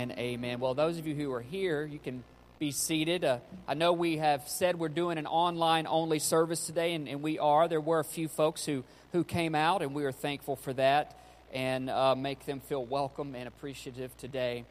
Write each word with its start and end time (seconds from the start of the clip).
and 0.00 0.12
amen. 0.12 0.60
Well, 0.60 0.72
those 0.72 0.96
of 0.96 1.06
you 1.06 1.14
who 1.14 1.30
are 1.30 1.42
here, 1.42 1.84
you 1.84 1.98
can 1.98 2.24
be 2.58 2.72
seated. 2.72 3.22
Uh, 3.22 3.40
I 3.68 3.74
know 3.74 3.92
we 3.92 4.16
have 4.16 4.48
said 4.48 4.78
we're 4.78 4.88
doing 4.88 5.18
an 5.18 5.26
online 5.26 5.86
only 5.86 6.18
service 6.18 6.64
today, 6.64 6.94
and, 6.94 7.06
and, 7.06 7.20
we 7.20 7.38
are. 7.38 7.68
There 7.68 7.82
were 7.82 8.00
a 8.00 8.04
few 8.04 8.26
folks 8.26 8.64
who, 8.64 8.82
who 9.12 9.24
came 9.24 9.54
out, 9.54 9.82
and 9.82 9.92
we 9.92 10.06
are 10.06 10.12
thankful 10.12 10.56
for 10.56 10.72
that 10.72 11.18
and 11.52 11.90
uh, 11.90 12.14
make 12.14 12.46
them 12.46 12.60
feel 12.60 12.82
welcome 12.82 13.34
and 13.34 13.46
appreciative 13.46 14.16
today. 14.16 14.64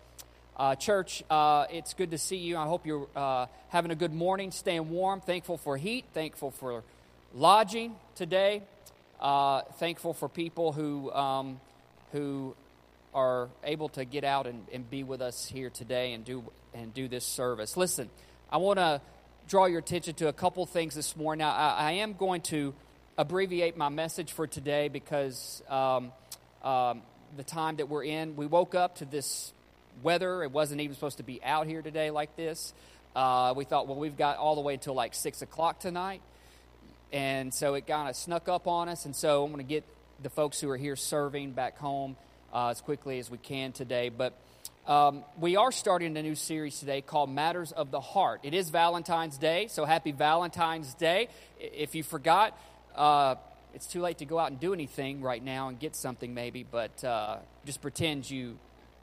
Uh, 0.58 0.74
church, 0.74 1.24
uh, 1.30 1.66
it's 1.72 1.94
good 1.94 2.10
to 2.10 2.18
see 2.18 2.38
you. 2.38 2.58
I 2.58 2.66
hope 2.66 2.88
you're 2.88 3.08
uh, 3.16 3.46
having 3.68 3.92
a 3.92 3.96
good 3.96 4.14
morning, 4.14 4.50
staying 4.50 4.90
warm, 4.90 5.22
thankful 5.22 5.60
for 5.60 5.78
heat, 5.78 6.06
thankful 6.16 6.50
for 6.50 6.84
lodging 7.36 7.96
today, 8.16 8.64
uh, 9.20 9.62
thankful 9.78 10.16
for 10.16 10.28
people 10.28 10.72
who, 10.72 11.12
um, 11.12 11.62
who 12.14 12.56
are 13.14 13.50
able 13.64 13.90
to 13.90 14.06
get 14.06 14.24
out 14.24 14.48
and, 14.48 14.66
and 14.72 14.90
be 14.90 15.04
with 15.04 15.22
us 15.22 15.48
here 15.48 15.70
today 15.70 16.14
and 16.14 16.24
do, 16.24 16.44
and 16.74 16.94
do 16.94 17.08
this 17.08 17.26
service. 17.26 17.76
Listen, 17.76 18.10
I 18.52 18.58
want 18.58 18.78
to 18.78 19.02
draw 19.48 19.66
your 19.66 19.80
attention 19.80 20.14
to 20.16 20.28
a 20.28 20.34
couple 20.34 20.66
things 20.66 20.94
this 20.96 21.16
morning. 21.16 21.40
Now, 21.40 21.52
I, 21.52 21.76
I 21.78 21.92
am 21.94 22.14
going 22.14 22.42
to 22.42 22.74
abbreviate 23.18 23.76
my 23.76 23.90
message 23.90 24.32
for 24.32 24.48
today 24.48 24.88
because 24.88 25.64
um, 25.70 26.12
um, 26.64 27.02
the 27.36 27.44
time 27.44 27.78
that 27.78 27.90
we're 27.90 28.04
in, 28.04 28.36
we 28.36 28.46
woke 28.46 28.76
up 28.76 28.98
to 28.98 29.06
this 29.06 29.54
weather. 30.04 30.44
It 30.44 30.52
wasn't 30.52 30.82
even 30.82 30.96
supposed 30.96 31.18
to 31.18 31.24
be 31.24 31.44
out 31.44 31.68
here 31.68 31.82
today 31.82 32.12
like 32.12 32.36
this. 32.36 32.74
Uh, 33.16 33.54
we 33.58 33.66
thought, 33.66 33.88
well, 33.88 33.98
we've 33.98 34.18
got 34.18 34.38
all 34.38 34.56
the 34.56 34.62
way 34.62 34.76
until 34.76 34.94
like 34.94 35.16
6 35.16 35.42
o'clock 35.42 35.80
tonight. 35.80 36.22
And 37.12 37.54
so 37.54 37.74
it 37.74 37.88
kind 37.88 38.08
of 38.08 38.16
snuck 38.16 38.48
up 38.48 38.68
on 38.68 38.88
us. 38.88 39.06
And 39.06 39.16
so 39.16 39.44
I'm 39.44 39.52
going 39.52 39.66
to 39.66 39.70
get 39.70 39.84
the 40.22 40.30
folks 40.30 40.62
who 40.62 40.70
are 40.70 40.78
here 40.78 40.96
serving 40.96 41.52
back 41.52 41.78
home 41.78 42.16
uh, 42.54 42.70
as 42.70 42.82
quickly 42.82 43.20
as 43.20 43.30
we 43.30 43.38
can 43.38 43.72
today. 43.72 44.10
But 44.10 44.34
um, 44.88 45.24
we 45.40 45.56
are 45.56 45.72
starting 45.72 46.18
a 46.18 46.24
new 46.24 46.36
series 46.36 46.80
today 46.80 47.02
called 47.02 47.30
Matters 47.30 47.72
of 47.72 47.92
the 47.92 48.02
Heart. 48.02 48.42
It 48.44 48.54
is 48.54 48.70
Valentine's 48.70 49.38
Day, 49.38 49.68
so 49.68 49.86
happy 49.86 50.12
Valentine's 50.12 50.94
Day. 50.96 51.28
If 51.60 51.96
you 51.96 52.04
forgot, 52.04 52.60
uh, 52.96 53.36
it's 53.74 53.88
too 53.88 54.02
late 54.02 54.18
to 54.20 54.26
go 54.26 54.40
out 54.40 54.52
and 54.52 54.60
do 54.60 54.74
anything 54.74 55.22
right 55.22 55.44
now 55.44 55.68
and 55.68 55.80
get 55.80 55.96
something 55.96 56.34
maybe, 56.34 56.66
but 56.70 57.04
uh, 57.04 57.38
just 57.66 57.82
pretend 57.82 58.30
you 58.30 58.58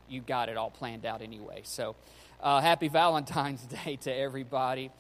you 0.08 0.20
got 0.20 0.48
it 0.48 0.56
all 0.56 0.70
planned 0.70 1.04
out 1.04 1.20
anyway. 1.22 1.62
So, 1.64 1.96
uh, 2.40 2.60
happy 2.60 2.88
Valentine's 2.88 3.64
Day 3.84 3.96
to 4.02 4.12
everybody. 4.12 4.90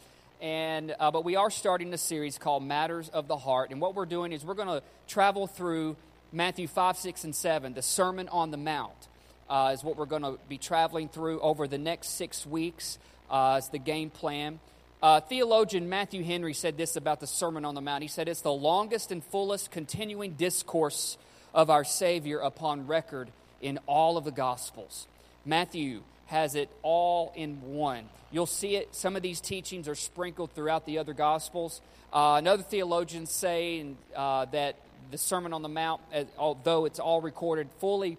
And 0.40 0.94
uh, 1.00 1.10
but 1.10 1.24
we 1.24 1.36
are 1.36 1.50
starting 1.50 1.92
a 1.94 1.98
series 1.98 2.36
called 2.36 2.62
Matters 2.62 3.08
of 3.08 3.26
the 3.26 3.38
Heart, 3.38 3.70
and 3.70 3.80
what 3.80 3.94
we're 3.94 4.06
doing 4.06 4.32
is 4.32 4.44
we're 4.44 4.54
going 4.54 4.68
to 4.68 4.82
travel 5.08 5.46
through 5.46 5.96
Matthew 6.32 6.66
five, 6.66 6.96
six, 6.96 7.24
and 7.24 7.34
seven, 7.34 7.74
the 7.74 7.82
Sermon 7.82 8.28
on 8.28 8.50
the 8.50 8.56
Mount. 8.56 9.08
Uh, 9.48 9.70
is 9.72 9.84
what 9.84 9.96
we're 9.96 10.06
going 10.06 10.22
to 10.22 10.38
be 10.48 10.58
traveling 10.58 11.08
through 11.08 11.38
over 11.40 11.68
the 11.68 11.78
next 11.78 12.16
six 12.16 12.44
weeks. 12.44 12.98
Uh, 13.30 13.60
the 13.70 13.78
game 13.78 14.10
plan. 14.10 14.58
Uh, 15.02 15.20
theologian 15.20 15.88
Matthew 15.88 16.24
Henry 16.24 16.54
said 16.54 16.76
this 16.76 16.96
about 16.96 17.20
the 17.20 17.26
Sermon 17.26 17.64
on 17.64 17.74
the 17.74 17.80
Mount. 17.80 18.02
He 18.02 18.08
said, 18.08 18.28
It's 18.28 18.40
the 18.40 18.52
longest 18.52 19.12
and 19.12 19.22
fullest 19.22 19.70
continuing 19.70 20.32
discourse 20.32 21.16
of 21.54 21.70
our 21.70 21.84
Savior 21.84 22.38
upon 22.38 22.86
record 22.86 23.30
in 23.60 23.78
all 23.86 24.16
of 24.16 24.24
the 24.24 24.32
Gospels. 24.32 25.06
Matthew 25.44 26.02
has 26.26 26.54
it 26.54 26.68
all 26.82 27.32
in 27.36 27.60
one. 27.62 28.08
You'll 28.32 28.46
see 28.46 28.76
it, 28.76 28.94
some 28.94 29.16
of 29.16 29.22
these 29.22 29.40
teachings 29.40 29.86
are 29.86 29.94
sprinkled 29.94 30.52
throughout 30.52 30.86
the 30.86 30.98
other 30.98 31.14
Gospels. 31.14 31.80
Uh, 32.12 32.36
another 32.38 32.62
theologians 32.62 33.30
say 33.30 33.86
uh, 34.14 34.46
that 34.46 34.76
the 35.10 35.18
Sermon 35.18 35.52
on 35.52 35.62
the 35.62 35.68
Mount, 35.68 36.00
although 36.38 36.84
it's 36.84 36.98
all 36.98 37.20
recorded 37.20 37.68
fully 37.78 38.18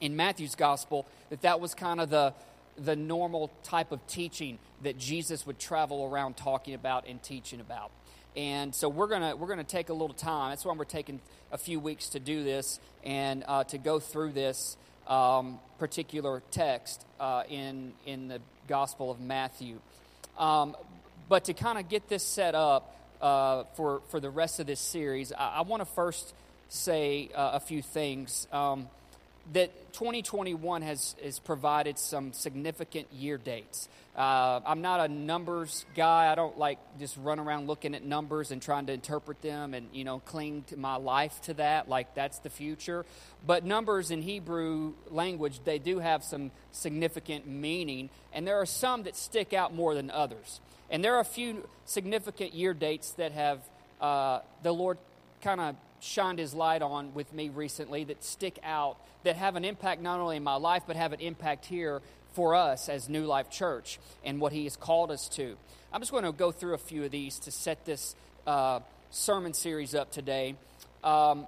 in 0.00 0.16
Matthew's 0.16 0.54
Gospel, 0.54 1.06
that 1.30 1.42
that 1.42 1.60
was 1.60 1.74
kind 1.74 2.00
of 2.00 2.10
the, 2.10 2.32
the 2.76 2.96
normal 2.96 3.50
type 3.62 3.92
of 3.92 4.04
teaching 4.06 4.58
that 4.82 4.98
Jesus 4.98 5.46
would 5.46 5.58
travel 5.58 6.04
around 6.04 6.36
talking 6.36 6.74
about 6.74 7.06
and 7.06 7.22
teaching 7.22 7.60
about. 7.60 7.90
And 8.36 8.74
so 8.74 8.88
we're 8.88 9.08
gonna 9.08 9.34
we're 9.34 9.48
gonna 9.48 9.64
take 9.64 9.88
a 9.88 9.92
little 9.92 10.14
time. 10.14 10.50
That's 10.50 10.64
why 10.64 10.72
we're 10.72 10.84
taking 10.84 11.20
a 11.50 11.58
few 11.58 11.80
weeks 11.80 12.10
to 12.10 12.20
do 12.20 12.44
this 12.44 12.78
and 13.02 13.44
uh, 13.48 13.64
to 13.64 13.78
go 13.78 13.98
through 13.98 14.32
this 14.32 14.76
um, 15.08 15.58
particular 15.80 16.42
text 16.52 17.04
uh, 17.18 17.42
in 17.48 17.92
in 18.06 18.28
the 18.28 18.40
Gospel 18.68 19.10
of 19.10 19.20
Matthew. 19.20 19.80
Um, 20.38 20.76
but 21.28 21.44
to 21.44 21.54
kind 21.54 21.78
of 21.78 21.88
get 21.88 22.08
this 22.08 22.22
set 22.22 22.54
up 22.54 22.96
uh, 23.20 23.64
for 23.74 24.02
for 24.08 24.20
the 24.20 24.30
rest 24.30 24.60
of 24.60 24.66
this 24.66 24.80
series, 24.80 25.32
I, 25.32 25.56
I 25.56 25.60
want 25.62 25.80
to 25.80 25.86
first 25.86 26.34
say 26.68 27.30
uh, 27.34 27.52
a 27.54 27.60
few 27.60 27.82
things. 27.82 28.46
Um, 28.52 28.88
that 29.52 29.92
2021 29.92 30.82
has, 30.82 31.16
has 31.22 31.38
provided 31.38 31.98
some 31.98 32.32
significant 32.32 33.12
year 33.12 33.36
dates. 33.36 33.88
Uh, 34.16 34.60
I'm 34.66 34.82
not 34.82 35.00
a 35.00 35.08
numbers 35.08 35.86
guy. 35.94 36.30
I 36.30 36.34
don't 36.34 36.58
like 36.58 36.78
just 36.98 37.16
run 37.16 37.38
around 37.38 37.68
looking 37.68 37.94
at 37.94 38.04
numbers 38.04 38.50
and 38.50 38.60
trying 38.60 38.86
to 38.86 38.92
interpret 38.92 39.40
them 39.40 39.72
and 39.72 39.88
you 39.92 40.04
know 40.04 40.18
cling 40.18 40.64
to 40.68 40.76
my 40.76 40.96
life 40.96 41.40
to 41.42 41.54
that 41.54 41.88
like 41.88 42.14
that's 42.14 42.38
the 42.40 42.50
future. 42.50 43.06
But 43.46 43.64
numbers 43.64 44.10
in 44.10 44.22
Hebrew 44.22 44.94
language 45.10 45.60
they 45.64 45.78
do 45.78 46.00
have 46.00 46.24
some 46.24 46.50
significant 46.72 47.46
meaning, 47.46 48.10
and 48.32 48.46
there 48.46 48.60
are 48.60 48.66
some 48.66 49.04
that 49.04 49.16
stick 49.16 49.52
out 49.52 49.74
more 49.74 49.94
than 49.94 50.10
others. 50.10 50.60
And 50.90 51.04
there 51.04 51.14
are 51.14 51.20
a 51.20 51.24
few 51.24 51.68
significant 51.84 52.52
year 52.52 52.74
dates 52.74 53.12
that 53.12 53.30
have 53.30 53.60
uh, 54.00 54.40
the 54.64 54.72
Lord 54.72 54.98
kind 55.40 55.60
of 55.60 55.76
shined 56.00 56.38
his 56.38 56.54
light 56.54 56.82
on 56.82 57.14
with 57.14 57.32
me 57.32 57.48
recently 57.48 58.04
that 58.04 58.24
stick 58.24 58.58
out, 58.62 58.96
that 59.24 59.36
have 59.36 59.56
an 59.56 59.64
impact 59.64 60.00
not 60.00 60.20
only 60.20 60.36
in 60.36 60.44
my 60.44 60.56
life, 60.56 60.84
but 60.86 60.96
have 60.96 61.12
an 61.12 61.20
impact 61.20 61.66
here 61.66 62.00
for 62.32 62.54
us 62.54 62.88
as 62.88 63.08
New 63.08 63.24
Life 63.24 63.50
Church 63.50 63.98
and 64.24 64.40
what 64.40 64.52
he 64.52 64.64
has 64.64 64.76
called 64.76 65.10
us 65.10 65.28
to. 65.30 65.56
I'm 65.92 66.00
just 66.00 66.12
going 66.12 66.24
to 66.24 66.32
go 66.32 66.52
through 66.52 66.74
a 66.74 66.78
few 66.78 67.04
of 67.04 67.10
these 67.10 67.38
to 67.40 67.50
set 67.50 67.84
this 67.84 68.14
uh, 68.46 68.80
sermon 69.10 69.54
series 69.54 69.94
up 69.94 70.12
today. 70.12 70.54
Um, 71.02 71.46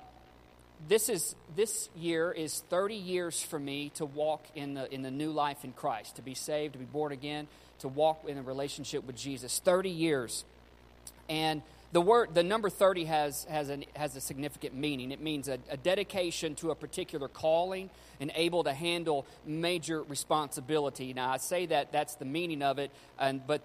this 0.89 1.09
is 1.09 1.37
this 1.55 1.89
year 1.97 2.33
is 2.33 2.61
30 2.69 2.97
years 2.97 3.41
for 3.41 3.59
me 3.59 3.91
to 3.95 4.05
walk 4.05 4.45
in 4.57 4.75
the 4.75 4.93
in 4.93 5.03
the 5.03 5.11
new 5.11 5.31
life 5.31 5.65
in 5.65 5.73
Christ, 5.73 6.17
to 6.17 6.23
be 6.23 6.35
saved, 6.35 6.73
to 6.73 6.79
be 6.79 6.85
born 6.85 7.13
again, 7.13 7.47
to 7.81 7.89
walk 7.89 8.25
in 8.27 8.37
a 8.37 8.43
relationship 8.43 9.05
with 9.05 9.17
Jesus. 9.17 9.61
30 9.61 9.91
years. 9.91 10.45
And 11.29 11.63
the 11.93 12.01
word 12.01 12.35
the 12.35 12.43
number 12.43 12.71
30 12.71 13.05
has 13.05 13.45
has, 13.45 13.69
an, 13.69 13.85
has 13.95 14.17
a 14.17 14.21
significant 14.21 14.75
meaning. 14.75 15.13
It 15.13 15.21
means 15.21 15.49
a, 15.49 15.59
a, 15.71 15.77
dedication 15.77 16.55
to 16.57 16.71
a 16.71 16.75
particular 16.75 17.29
calling 17.29 17.91
and 18.21 18.33
able 18.35 18.65
to 18.65 18.73
handle 18.73 19.27
major 19.47 20.03
responsibility. 20.03 21.13
Now 21.13 21.31
i 21.31 21.37
say 21.37 21.67
that 21.67 21.93
that's 21.93 22.15
the 22.17 22.25
meaning 22.25 22.63
of 22.63 22.79
it 22.79 22.91
and 23.19 23.47
but 23.47 23.63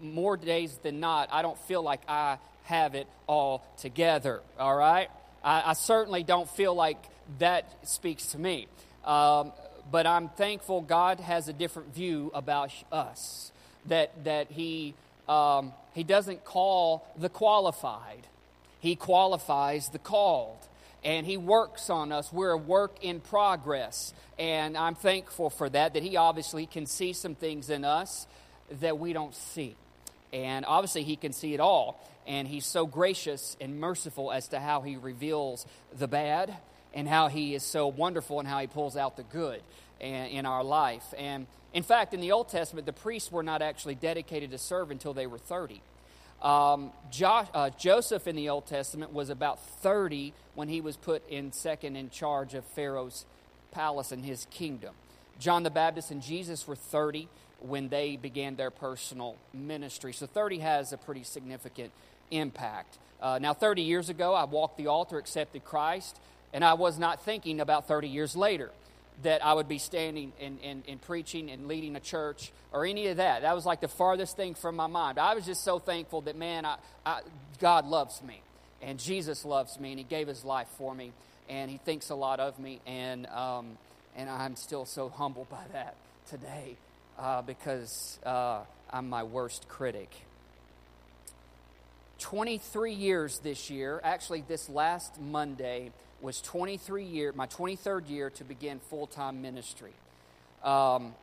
more 0.00 0.36
days 0.36 0.78
than 0.82 1.00
not 1.00 1.28
i 1.32 1.42
don't 1.42 1.58
feel 1.58 1.82
like 1.82 2.00
i 2.08 2.38
have 2.64 2.94
it 2.94 3.06
all 3.26 3.64
together 3.78 4.42
all 4.58 4.76
right? 4.76 5.08
I, 5.42 5.70
I 5.70 5.72
certainly 5.72 6.22
don't 6.24 6.50
feel 6.50 6.74
like 6.74 7.02
that 7.38 7.88
speaks 7.88 8.28
to 8.28 8.38
me. 8.38 8.66
Um, 9.04 9.52
but 9.90 10.06
i'm 10.06 10.28
thankful 10.28 10.82
god 10.82 11.20
has 11.20 11.48
a 11.48 11.52
different 11.52 11.94
view 11.94 12.30
about 12.34 12.72
us 12.92 13.52
that 13.86 14.24
that 14.24 14.50
he 14.50 14.94
um, 15.28 15.72
he 15.98 16.04
doesn't 16.04 16.44
call 16.44 17.04
the 17.16 17.28
qualified, 17.28 18.26
He 18.80 18.94
qualifies 18.94 19.88
the 19.88 19.98
called. 19.98 20.58
And 21.04 21.26
He 21.26 21.36
works 21.36 21.90
on 21.90 22.12
us. 22.12 22.32
We're 22.32 22.50
a 22.50 22.56
work 22.56 23.02
in 23.02 23.20
progress. 23.20 24.12
And 24.38 24.76
I'm 24.76 24.94
thankful 24.94 25.50
for 25.50 25.68
that, 25.68 25.94
that 25.94 26.02
He 26.04 26.16
obviously 26.16 26.66
can 26.66 26.86
see 26.86 27.12
some 27.12 27.34
things 27.34 27.68
in 27.68 27.84
us 27.84 28.28
that 28.80 28.98
we 28.98 29.12
don't 29.12 29.34
see. 29.34 29.74
And 30.32 30.64
obviously, 30.66 31.02
He 31.02 31.16
can 31.16 31.32
see 31.32 31.54
it 31.54 31.60
all. 31.60 32.00
And 32.26 32.46
He's 32.46 32.66
so 32.66 32.86
gracious 32.86 33.56
and 33.60 33.80
merciful 33.80 34.30
as 34.30 34.48
to 34.48 34.60
how 34.60 34.82
He 34.82 34.96
reveals 34.96 35.66
the 35.98 36.08
bad 36.08 36.56
and 36.94 37.08
how 37.08 37.26
He 37.26 37.54
is 37.54 37.64
so 37.64 37.88
wonderful 37.88 38.38
and 38.38 38.48
how 38.48 38.60
He 38.60 38.66
pulls 38.68 38.96
out 38.96 39.16
the 39.16 39.24
good 39.24 39.62
in 40.00 40.46
our 40.46 40.62
life. 40.64 41.14
And 41.16 41.46
in 41.72 41.82
fact, 41.82 42.14
in 42.14 42.20
the 42.20 42.32
Old 42.32 42.48
Testament, 42.48 42.86
the 42.86 42.92
priests 42.92 43.30
were 43.30 43.42
not 43.42 43.62
actually 43.62 43.94
dedicated 43.94 44.50
to 44.52 44.58
serve 44.58 44.90
until 44.90 45.12
they 45.12 45.26
were 45.26 45.38
30. 45.38 45.82
Um, 46.40 46.92
jo- 47.10 47.48
uh, 47.52 47.70
Joseph 47.70 48.26
in 48.26 48.36
the 48.36 48.48
Old 48.48 48.66
Testament 48.66 49.12
was 49.12 49.28
about 49.28 49.60
30 49.80 50.32
when 50.54 50.68
he 50.68 50.80
was 50.80 50.96
put 50.96 51.28
in 51.28 51.52
second 51.52 51.96
in 51.96 52.10
charge 52.10 52.54
of 52.54 52.64
Pharaoh's 52.64 53.26
palace 53.72 54.12
and 54.12 54.24
his 54.24 54.46
kingdom. 54.50 54.94
John 55.38 55.62
the 55.62 55.70
Baptist 55.70 56.10
and 56.10 56.22
Jesus 56.22 56.66
were 56.66 56.76
30 56.76 57.28
when 57.60 57.88
they 57.88 58.16
began 58.16 58.56
their 58.56 58.70
personal 58.70 59.36
ministry. 59.52 60.12
So 60.12 60.26
30 60.26 60.58
has 60.60 60.92
a 60.92 60.96
pretty 60.96 61.24
significant 61.24 61.90
impact. 62.30 62.98
Uh, 63.20 63.38
now, 63.40 63.52
30 63.52 63.82
years 63.82 64.08
ago, 64.08 64.32
I 64.32 64.44
walked 64.44 64.76
the 64.76 64.86
altar, 64.86 65.18
accepted 65.18 65.64
Christ, 65.64 66.18
and 66.52 66.64
I 66.64 66.74
was 66.74 67.00
not 67.00 67.24
thinking 67.24 67.60
about 67.60 67.88
30 67.88 68.08
years 68.08 68.36
later 68.36 68.70
that 69.22 69.44
I 69.44 69.54
would 69.54 69.68
be 69.68 69.78
standing 69.78 70.32
and, 70.40 70.58
and, 70.62 70.82
and, 70.86 71.00
preaching 71.02 71.50
and 71.50 71.66
leading 71.66 71.96
a 71.96 72.00
church 72.00 72.52
or 72.72 72.86
any 72.86 73.08
of 73.08 73.16
that. 73.16 73.42
That 73.42 73.54
was 73.54 73.66
like 73.66 73.80
the 73.80 73.88
farthest 73.88 74.36
thing 74.36 74.54
from 74.54 74.76
my 74.76 74.86
mind. 74.86 75.18
I 75.18 75.34
was 75.34 75.44
just 75.44 75.64
so 75.64 75.78
thankful 75.78 76.20
that, 76.22 76.36
man, 76.36 76.64
I, 76.64 76.76
I, 77.04 77.20
God 77.58 77.86
loves 77.86 78.22
me 78.22 78.40
and 78.80 78.98
Jesus 78.98 79.44
loves 79.44 79.80
me 79.80 79.90
and 79.90 79.98
He 79.98 80.04
gave 80.04 80.28
His 80.28 80.44
life 80.44 80.68
for 80.76 80.94
me 80.94 81.12
and 81.48 81.70
He 81.70 81.78
thinks 81.78 82.10
a 82.10 82.14
lot 82.14 82.38
of 82.38 82.58
me. 82.58 82.80
And, 82.86 83.26
um, 83.26 83.76
and 84.16 84.30
I'm 84.30 84.54
still 84.54 84.84
so 84.84 85.08
humbled 85.08 85.48
by 85.48 85.64
that 85.72 85.96
today 86.30 86.76
uh, 87.18 87.42
because 87.42 88.18
uh, 88.24 88.60
I'm 88.90 89.08
my 89.08 89.24
worst 89.24 89.68
critic. 89.68 90.10
23 92.18 92.92
years 92.94 93.38
this 93.40 93.70
year, 93.70 94.00
actually, 94.02 94.44
this 94.46 94.68
last 94.68 95.20
Monday 95.20 95.92
was 96.20 96.40
23 96.40 97.04
year, 97.04 97.32
my 97.32 97.46
23rd 97.46 98.08
year 98.08 98.30
to 98.30 98.44
begin 98.44 98.80
full 98.90 99.06
time 99.06 99.42
ministry. 99.42 99.92
Um, 100.62 101.14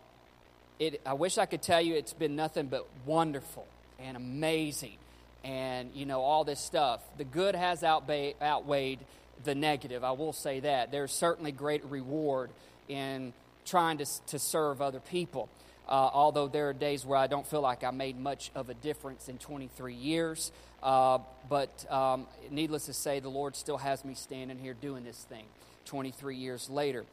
it, 0.80 1.02
I 1.06 1.14
wish 1.14 1.38
I 1.38 1.46
could 1.46 1.62
tell 1.62 1.82
you 1.82 1.96
it's 1.96 2.14
been 2.14 2.36
nothing 2.36 2.68
but 2.68 2.88
wonderful 3.06 3.66
and 4.00 4.18
amazing 4.18 4.98
and, 5.44 5.92
you 5.94 6.06
know, 6.06 6.22
all 6.22 6.44
this 6.44 6.60
stuff. 6.60 7.02
The 7.18 7.24
good 7.24 7.56
has 7.56 7.84
outweighed, 7.84 8.36
outweighed 8.42 9.00
the 9.44 9.56
negative, 9.56 10.04
I 10.04 10.12
will 10.12 10.34
say 10.34 10.62
that. 10.62 10.92
There's 10.92 11.12
certainly 11.12 11.52
great 11.52 11.86
reward 11.86 12.50
in 12.88 13.34
trying 13.66 13.98
to, 14.00 14.06
to 14.28 14.40
serve 14.40 14.82
other 14.82 15.00
people. 15.00 15.50
Uh, 15.88 16.10
although 16.14 16.48
there 16.48 16.70
are 16.70 16.74
days 16.74 17.06
where 17.06 17.18
I 17.18 17.28
don't 17.28 17.46
feel 17.46 17.62
like 17.62 17.84
I 17.84 17.92
made 17.92 18.20
much 18.20 18.52
of 18.56 18.70
a 18.70 18.74
difference 18.74 19.30
in 19.30 19.38
23 19.38 19.94
years. 19.94 20.52
Uh, 20.82 21.20
but 21.50 21.92
um, 21.92 22.28
needless 22.50 22.88
to 22.88 22.94
say, 22.94 23.20
the 23.20 23.30
Lord 23.30 23.56
still 23.56 23.78
has 23.78 24.04
me 24.04 24.16
standing 24.16 24.58
here 24.58 24.74
doing 24.74 25.04
this 25.04 25.18
thing 25.30 25.46
23 25.86 26.38
years 26.38 26.70
later. 26.70 27.06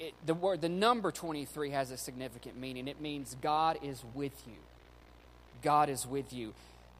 It, 0.00 0.14
the 0.26 0.34
word, 0.34 0.60
the 0.60 0.68
number 0.68 1.12
23 1.12 1.70
has 1.70 1.90
a 1.90 1.96
significant 1.96 2.58
meaning. 2.58 2.88
It 2.88 3.00
means 3.00 3.36
God 3.40 3.78
is 3.82 4.02
with 4.14 4.42
you. 4.46 4.58
God 5.62 5.88
is 5.88 6.06
with 6.06 6.32
you. 6.32 6.54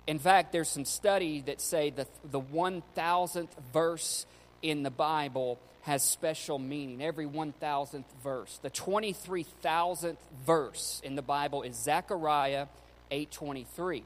In 0.06 0.18
fact, 0.18 0.52
there's 0.52 0.68
some 0.68 0.84
study 0.84 1.40
that 1.42 1.60
say 1.60 1.90
that 1.90 2.08
the 2.30 2.40
1000th 2.40 3.48
verse 3.72 4.26
in 4.62 4.82
the 4.82 4.90
Bible 4.90 5.58
has 5.82 6.02
special 6.02 6.58
meaning. 6.58 7.02
Every 7.02 7.26
1000th 7.26 8.04
verse. 8.22 8.58
The 8.62 8.70
23,000th 8.70 10.16
verse 10.46 11.00
in 11.04 11.16
the 11.16 11.22
Bible 11.22 11.62
is 11.62 11.76
Zechariah 11.76 12.66
8:23. 13.10 14.04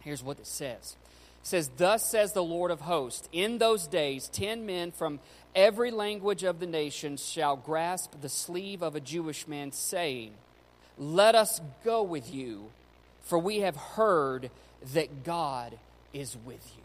Here's 0.00 0.22
what 0.22 0.38
it 0.38 0.46
says. 0.46 0.96
It 1.42 1.46
says, 1.46 1.70
Thus 1.76 2.10
says 2.10 2.32
the 2.32 2.42
Lord 2.42 2.70
of 2.70 2.82
hosts, 2.82 3.28
in 3.32 3.58
those 3.58 3.86
days, 3.86 4.28
ten 4.28 4.66
men 4.66 4.90
from 4.90 5.20
every 5.54 5.90
language 5.90 6.42
of 6.42 6.58
the 6.58 6.66
nations 6.66 7.24
shall 7.24 7.56
grasp 7.56 8.12
the 8.20 8.28
sleeve 8.28 8.82
of 8.82 8.96
a 8.96 9.00
Jewish 9.00 9.46
man, 9.46 9.72
saying, 9.72 10.32
Let 10.98 11.34
us 11.34 11.60
go 11.84 12.02
with 12.02 12.32
you, 12.32 12.70
for 13.22 13.38
we 13.38 13.60
have 13.60 13.76
heard 13.76 14.50
that 14.94 15.24
God 15.24 15.78
is 16.12 16.36
with 16.44 16.72
you. 16.76 16.82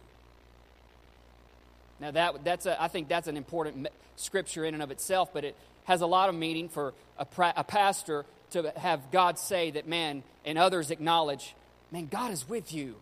Now, 2.02 2.12
that, 2.12 2.44
that's 2.44 2.66
a, 2.66 2.82
I 2.82 2.88
think 2.88 3.08
that's 3.08 3.28
an 3.28 3.38
important 3.38 3.88
scripture 4.16 4.66
in 4.66 4.74
and 4.74 4.82
of 4.82 4.90
itself, 4.90 5.32
but 5.32 5.46
it 5.46 5.56
has 5.86 6.02
a 6.02 6.08
lot 6.08 6.30
of 6.30 6.36
meaning 6.36 6.68
for 6.68 6.94
a, 7.20 7.26
pra- 7.26 7.54
a 7.56 7.64
pastor 7.64 8.26
to 8.52 8.74
have 8.76 9.12
God 9.12 9.38
say 9.38 9.72
that, 9.72 9.88
man, 9.88 10.24
and 10.44 10.58
others 10.58 10.90
acknowledge, 10.90 11.56
man, 11.92 12.08
God 12.08 12.32
is 12.32 12.50
with 12.50 12.74
you. 12.74 12.96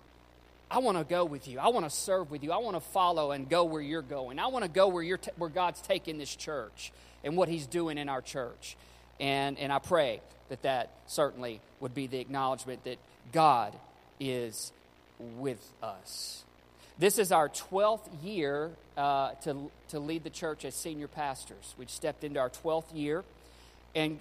I 0.70 0.80
want 0.80 0.98
to 0.98 1.04
go 1.04 1.26
with 1.26 1.48
you. 1.48 1.60
I 1.60 1.70
want 1.70 1.86
to 1.86 1.90
serve 1.90 2.30
with 2.30 2.44
you. 2.44 2.52
I 2.52 2.58
want 2.58 2.76
to 2.76 2.82
follow 2.82 3.32
and 3.32 3.50
go 3.50 3.64
where 3.64 3.82
you're 3.82 4.04
going. 4.04 4.38
I 4.38 4.48
want 4.48 4.64
to 4.66 4.70
go 4.70 4.90
where, 4.90 5.02
you're 5.02 5.18
t- 5.18 5.32
where 5.38 5.50
God's 5.50 5.82
taking 5.82 6.18
this 6.18 6.36
church 6.36 6.92
and 7.24 7.36
what 7.38 7.48
He's 7.48 7.66
doing 7.66 7.98
in 7.98 8.10
our 8.10 8.22
church. 8.22 8.76
And, 9.20 9.58
and 9.58 9.72
I 9.72 9.80
pray 9.80 10.22
that 10.50 10.62
that 10.64 10.92
certainly 11.08 11.62
would 11.80 11.96
be 11.96 12.08
the 12.08 12.20
acknowledgement 12.20 12.84
that 12.84 12.98
God 13.32 13.74
is 14.20 14.72
with 15.20 15.66
us. 15.82 16.44
This 17.00 17.18
is 17.18 17.32
our 17.32 17.48
12th 17.48 18.10
year 18.22 18.72
uh, 18.98 19.32
to, 19.44 19.72
to 19.88 20.00
lead 20.00 20.26
the 20.26 20.30
church 20.30 20.66
as 20.66 20.76
senior 20.76 21.08
pastors. 21.08 21.74
We've 21.78 21.90
stepped 21.90 22.26
into 22.26 22.42
our 22.42 22.50
12th 22.50 22.94
year. 22.94 23.24
And 23.96 24.20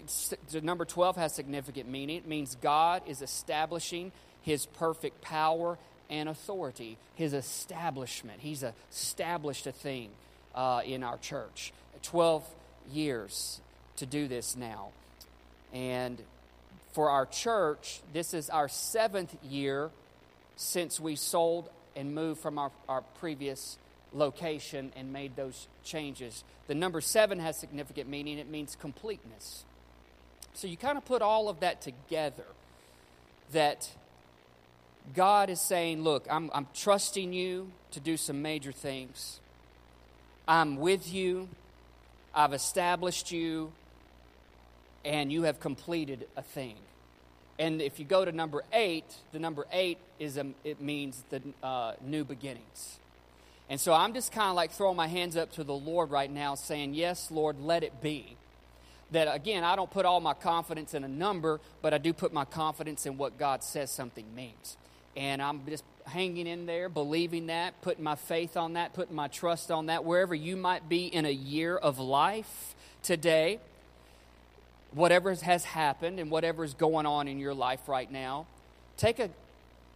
the 0.52 0.60
number 0.60 0.84
12 0.84 1.16
has 1.16 1.34
significant 1.34 1.90
meaning. 1.90 2.16
It 2.19 2.28
means 2.28 2.56
God 2.62 3.02
is 3.08 3.20
establishing 3.20 4.12
his 4.42 4.64
perfect 4.64 5.20
power 5.22 5.76
and 6.08 6.28
authority, 6.28 6.98
his 7.16 7.34
establishment. 7.34 8.38
He's 8.40 8.64
established 8.92 9.66
a 9.66 9.72
thing 9.72 10.10
uh, 10.54 10.82
in 10.86 11.02
our 11.02 11.19
church. 11.19 11.72
12 12.04 12.44
years 12.92 13.60
to 13.96 14.06
do 14.06 14.28
this 14.28 14.56
now. 14.56 14.90
And 15.75 16.22
for 16.92 17.10
our 17.10 17.26
church, 17.26 18.00
this 18.12 18.32
is 18.34 18.48
our 18.48 18.69
seventh 18.69 19.36
year 19.42 19.90
since 20.54 21.00
we 21.00 21.16
sold 21.16 21.69
and 21.98 22.14
moved 22.14 22.40
from 22.40 22.58
our, 22.58 22.70
our 22.88 23.02
previous 23.18 23.76
location 24.14 24.92
and 24.96 25.12
made 25.12 25.34
those 25.36 25.66
changes. 25.84 26.44
The 26.68 26.74
number 26.74 27.00
seven 27.00 27.40
has 27.40 27.58
significant 27.58 28.08
meaning, 28.08 28.38
it 28.38 28.48
means 28.48 28.76
completeness. 28.80 29.64
So 30.54 30.68
you 30.68 30.76
kind 30.76 30.96
of 30.96 31.04
put 31.04 31.20
all 31.20 31.48
of 31.48 31.60
that 31.60 31.82
together 31.82 32.46
that 33.52 33.90
God 35.14 35.50
is 35.50 35.60
saying, 35.60 36.02
Look, 36.02 36.26
I'm, 36.30 36.50
I'm 36.54 36.68
trusting 36.72 37.32
you 37.32 37.72
to 37.90 38.00
do 38.00 38.16
some 38.16 38.42
major 38.42 38.72
things. 38.72 39.40
I'm 40.46 40.76
with 40.76 41.12
you. 41.12 41.48
I've 42.34 42.52
established 42.52 43.32
you. 43.32 43.72
And 45.04 45.32
you 45.32 45.42
have 45.44 45.58
completed 45.58 46.28
a 46.36 46.42
thing. 46.42 46.76
And 47.58 47.82
if 47.82 47.99
you 47.99 48.05
go 48.05 48.25
to 48.25 48.31
number 48.31 48.62
eight, 48.72 49.05
the 49.32 49.38
number 49.38 49.66
eight 49.72 49.99
is 50.19 50.37
a, 50.37 50.46
it 50.62 50.81
means 50.81 51.25
the 51.31 51.43
uh, 51.62 51.94
new 52.05 52.25
beginnings. 52.25 52.99
And 53.69 53.81
so 53.81 53.93
I'm 53.93 54.14
just 54.14 54.32
kind 54.32 54.49
of 54.49 54.55
like 54.55 54.70
throwing 54.70 54.96
my 54.96 55.08
hands 55.08 55.37
up 55.37 55.52
to 55.52 55.64
the 55.64 55.75
Lord 55.75 56.10
right 56.10 56.31
now, 56.31 56.55
saying, 56.55 56.94
Yes, 56.94 57.31
Lord, 57.31 57.60
let 57.60 57.82
it 57.82 58.00
be. 58.00 58.37
That 59.10 59.32
again, 59.34 59.64
I 59.64 59.75
don't 59.75 59.90
put 59.90 60.06
all 60.06 60.20
my 60.20 60.34
confidence 60.34 60.94
in 60.94 61.02
a 61.02 61.08
number, 61.08 61.60
but 61.82 61.93
I 61.93 61.99
do 61.99 62.12
put 62.12 62.32
my 62.32 62.44
confidence 62.44 63.06
in 63.06 63.19
what 63.19 63.38
God 63.38 63.64
says 63.64 63.90
something 63.90 64.25
means. 64.34 64.76
And 65.16 65.43
I'm 65.43 65.62
just 65.66 65.84
hanging 66.06 66.46
in 66.46 66.66
there, 66.66 66.88
believing 66.88 67.46
that, 67.46 67.81
putting 67.82 68.04
my 68.04 68.14
faith 68.14 68.56
on 68.56 68.75
that, 68.75 68.94
putting 68.94 69.16
my 69.16 69.28
trust 69.28 69.70
on 69.70 69.87
that, 69.87 70.04
wherever 70.04 70.34
you 70.34 70.56
might 70.56 70.88
be 70.88 71.06
in 71.06 71.25
a 71.25 71.31
year 71.31 71.76
of 71.76 71.99
life 71.99 72.75
today 73.02 73.58
whatever 74.93 75.35
has 75.35 75.64
happened 75.64 76.19
and 76.19 76.31
whatever 76.31 76.64
is 76.64 76.75
going 76.75 77.06
on 77.06 77.29
in 77.29 77.38
your 77.38 77.55
life 77.55 77.88
right 77.88 78.11
now, 78.11 78.46
take 78.96 79.19
a 79.19 79.31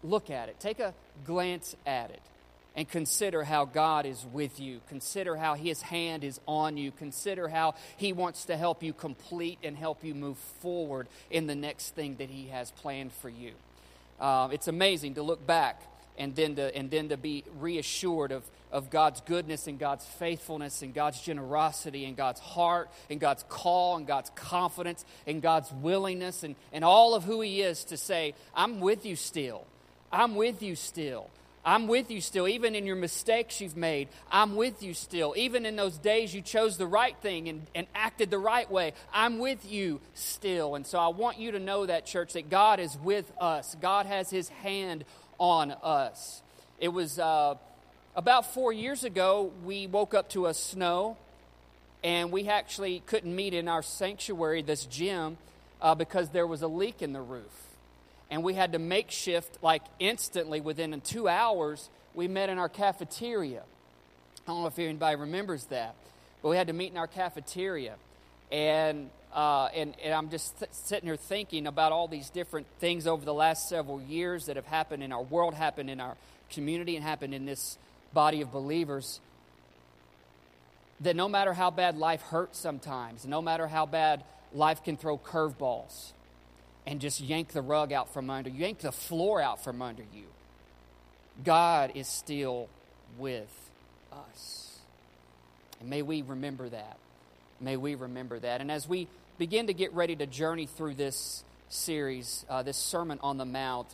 look 0.03 0.31
at 0.31 0.49
it, 0.49 0.61
take 0.61 0.81
a 0.81 0.95
glance 1.25 1.77
at 1.87 2.11
it, 2.11 2.21
and 2.75 2.89
consider 2.89 3.45
how 3.45 3.65
God 3.65 4.07
is 4.07 4.25
with 4.33 4.59
you. 4.59 4.81
Consider 4.89 5.37
how 5.37 5.55
His 5.55 5.83
hand 5.83 6.25
is 6.25 6.41
on 6.47 6.77
you. 6.77 6.91
Consider 6.91 7.49
how 7.49 7.75
He 7.97 8.13
wants 8.13 8.47
to 8.47 8.57
help 8.57 8.83
you 8.83 8.93
complete 8.93 9.59
and 9.63 9.77
help 9.77 10.03
you 10.05 10.15
move 10.15 10.39
forward 10.39 11.07
in 11.31 11.47
the 11.47 11.55
next 11.55 11.95
thing 11.95 12.17
that 12.17 12.31
He 12.31 12.49
has 12.49 12.71
planned 12.71 13.13
for 13.13 13.29
you. 13.29 13.53
Uh, 14.19 14.49
it's 14.53 14.69
amazing 14.69 15.15
to 15.15 15.23
look 15.23 15.47
back 15.47 15.83
and 16.17 16.35
then 16.35 16.57
to, 16.57 16.75
and 16.77 16.91
then 16.91 17.09
to 17.09 17.17
be 17.17 17.45
reassured 17.59 18.33
of, 18.33 18.43
of 18.73 18.91
God's 18.91 19.21
goodness 19.21 19.67
and 19.67 19.79
God's 19.79 20.05
faithfulness 20.05 20.83
and 20.83 20.95
God's 20.95 21.21
generosity 21.21 22.07
and 22.07 22.17
God's 22.17 22.41
heart 22.41 22.91
and 23.11 23.21
God's 23.21 23.45
call 23.49 23.97
and 23.97 24.07
God's 24.07 24.31
confidence 24.35 25.05
and 25.27 25.43
God's 25.43 25.71
willingness 25.71 26.43
and, 26.43 26.57
and 26.73 26.85
all 26.85 27.15
of 27.15 27.25
who 27.25 27.41
He 27.43 27.61
is 27.61 27.85
to 27.85 27.97
say, 27.97 28.35
I'm 28.55 28.81
with 28.81 29.05
you 29.05 29.15
still. 29.15 29.67
I'm 30.11 30.35
with 30.35 30.63
you 30.63 30.75
still. 30.75 31.31
I'm 31.65 31.87
with 31.87 32.11
you 32.11 32.21
still. 32.21 32.49
Even 32.49 32.75
in 32.75 32.87
your 32.87 32.97
mistakes 32.97 33.61
you've 33.61 33.77
made, 33.77 34.09
I'm 34.31 34.57
with 34.57 34.83
you 34.83 34.95
still. 34.95 35.35
Even 35.37 35.65
in 35.65 35.77
those 35.77 35.97
days 35.97 36.35
you 36.35 36.43
chose 36.43 36.77
the 36.77 36.87
right 36.87 37.17
thing 37.19 37.49
and, 37.49 37.67
and 37.75 37.87
acted 37.95 38.31
the 38.31 38.39
right 38.39 38.69
way, 38.71 38.95
I'm 39.13 39.39
with 39.39 39.71
you 39.71 40.01
still. 40.15 40.75
And 40.75 40.85
so 40.85 40.99
I 40.99 41.09
want 41.09 41.39
you 41.39 41.53
to 41.53 41.61
know 41.61 41.87
that, 41.87 42.05
church, 42.05 42.33
that 42.33 42.51
God 42.51 42.81
is 42.81 42.97
with 42.99 43.31
us. 43.41 43.77
God 43.81 44.07
has 44.07 44.29
His 44.29 44.49
hand 44.49 45.05
on 45.39 45.71
us. 45.71 46.43
It 46.81 46.89
was 46.89 47.21
uh, 47.21 47.55
about 48.15 48.53
four 48.53 48.73
years 48.73 49.05
ago, 49.05 49.53
we 49.65 49.87
woke 49.87 50.15
up 50.15 50.29
to 50.31 50.47
a 50.47 50.55
snow, 50.55 51.17
and 52.05 52.31
we 52.31 52.49
actually 52.49 53.03
couldn't 53.07 53.35
meet 53.35 53.55
in 53.55 53.69
our 53.69 53.83
sanctuary, 53.83 54.63
this 54.63 54.85
gym, 54.85 55.39
uh, 55.81 55.95
because 55.95 56.31
there 56.31 56.47
was 56.47 56.63
a 56.63 56.69
leak 56.69 57.03
in 57.03 57.13
the 57.13 57.21
roof. 57.21 57.69
And 58.31 58.43
we 58.43 58.55
had 58.55 58.73
to 58.73 58.79
makeshift, 58.79 59.59
like 59.63 59.83
instantly, 59.99 60.61
within 60.61 61.01
two 61.01 61.29
hours, 61.29 61.89
we 62.15 62.29
met 62.29 62.49
in 62.49 62.59
our 62.59 62.69
cafeteria. 62.69 63.63
I 64.47 64.51
don't 64.51 64.63
know 64.63 64.67
if 64.67 64.79
anybody 64.79 65.17
remembers 65.17 65.65
that, 65.67 65.95
but 66.43 66.49
we 66.49 66.57
had 66.57 66.67
to 66.67 66.73
meet 66.73 66.91
in 66.91 66.99
our 66.99 67.07
cafeteria. 67.07 67.95
And 68.51 69.11
uh, 69.33 69.71
and, 69.75 69.95
and, 70.05 70.13
I'm 70.13 70.29
just 70.29 70.59
th- 70.59 70.71
sitting 70.73 71.07
here 71.07 71.17
thinking 71.17 71.67
about 71.67 71.91
all 71.91 72.07
these 72.07 72.29
different 72.29 72.67
things 72.81 73.07
over 73.07 73.25
the 73.25 73.33
last 73.33 73.67
several 73.67 73.99
years 74.03 74.45
that 74.45 74.57
have 74.57 74.67
happened 74.67 75.03
in 75.03 75.11
our 75.11 75.23
world, 75.23 75.55
happened 75.55 75.89
in 75.89 76.01
our 76.01 76.19
community, 76.51 76.97
and 76.97 77.03
happened 77.03 77.33
in 77.33 77.47
this 77.47 77.79
body 78.13 78.41
of 78.41 78.53
believers. 78.53 79.21
That 81.01 81.17
no 81.17 81.29
matter 81.29 81.53
how 81.53 81.71
bad 81.71 81.97
life 81.97 82.23
hurts 82.23 82.59
sometimes, 82.59 83.27
no 83.27 83.43
matter 83.43 83.67
how 83.67 83.87
bad 83.87 84.23
life 84.53 84.85
can 84.85 84.97
throw 84.97 85.19
curveballs 85.19 86.13
and 86.87 87.01
just 87.01 87.21
yank 87.21 87.49
the 87.49 87.63
rug 87.63 87.93
out 87.93 88.13
from 88.13 88.31
under 88.31 88.51
you, 88.51 88.61
yank 88.61 88.81
the 88.81 88.93
floor 88.93 89.41
out 89.41 89.65
from 89.65 89.83
under 89.83 90.05
you, 90.15 90.25
God 91.45 91.93
is 91.95 92.07
still 92.07 92.69
with 93.19 93.71
us. 94.13 94.79
And 95.81 95.91
may 95.91 96.03
we 96.03 96.23
remember 96.23 96.69
that. 96.69 96.97
May 97.61 97.77
we 97.77 97.95
remember 97.95 98.39
that. 98.39 98.61
And 98.61 98.71
as 98.71 98.89
we 98.89 99.09
begin 99.39 99.67
to 99.69 99.75
get 99.75 99.93
ready 99.95 100.15
to 100.17 100.27
journey 100.27 100.67
through 100.67 100.95
this 100.95 101.43
series, 101.69 102.45
uh, 102.49 102.63
this 102.63 102.77
Sermon 102.77 103.19
on 103.23 103.39
the 103.39 103.45
Mount, 103.45 103.89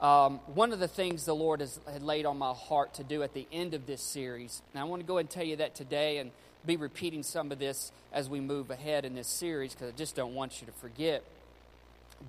um, 0.00 0.40
one 0.54 0.72
of 0.72 0.78
the 0.78 0.88
things 0.88 1.26
the 1.26 1.34
Lord 1.34 1.60
has 1.60 1.78
had 1.92 2.02
laid 2.02 2.24
on 2.24 2.38
my 2.38 2.52
heart 2.52 2.94
to 2.94 3.04
do 3.04 3.22
at 3.22 3.34
the 3.34 3.46
end 3.52 3.74
of 3.74 3.86
this 3.86 4.00
series, 4.00 4.62
and 4.72 4.80
I 4.80 4.84
want 4.84 5.02
to 5.02 5.06
go 5.06 5.18
ahead 5.18 5.24
and 5.24 5.30
tell 5.30 5.44
you 5.44 5.56
that 5.56 5.74
today 5.74 6.18
and 6.18 6.30
be 6.64 6.76
repeating 6.76 7.22
some 7.22 7.52
of 7.52 7.58
this 7.58 7.92
as 8.12 8.28
we 8.28 8.40
move 8.40 8.70
ahead 8.70 9.04
in 9.04 9.14
this 9.14 9.28
series 9.28 9.74
because 9.74 9.92
I 9.92 9.96
just 9.96 10.16
don't 10.16 10.34
want 10.34 10.60
you 10.60 10.66
to 10.66 10.72
forget. 10.74 11.22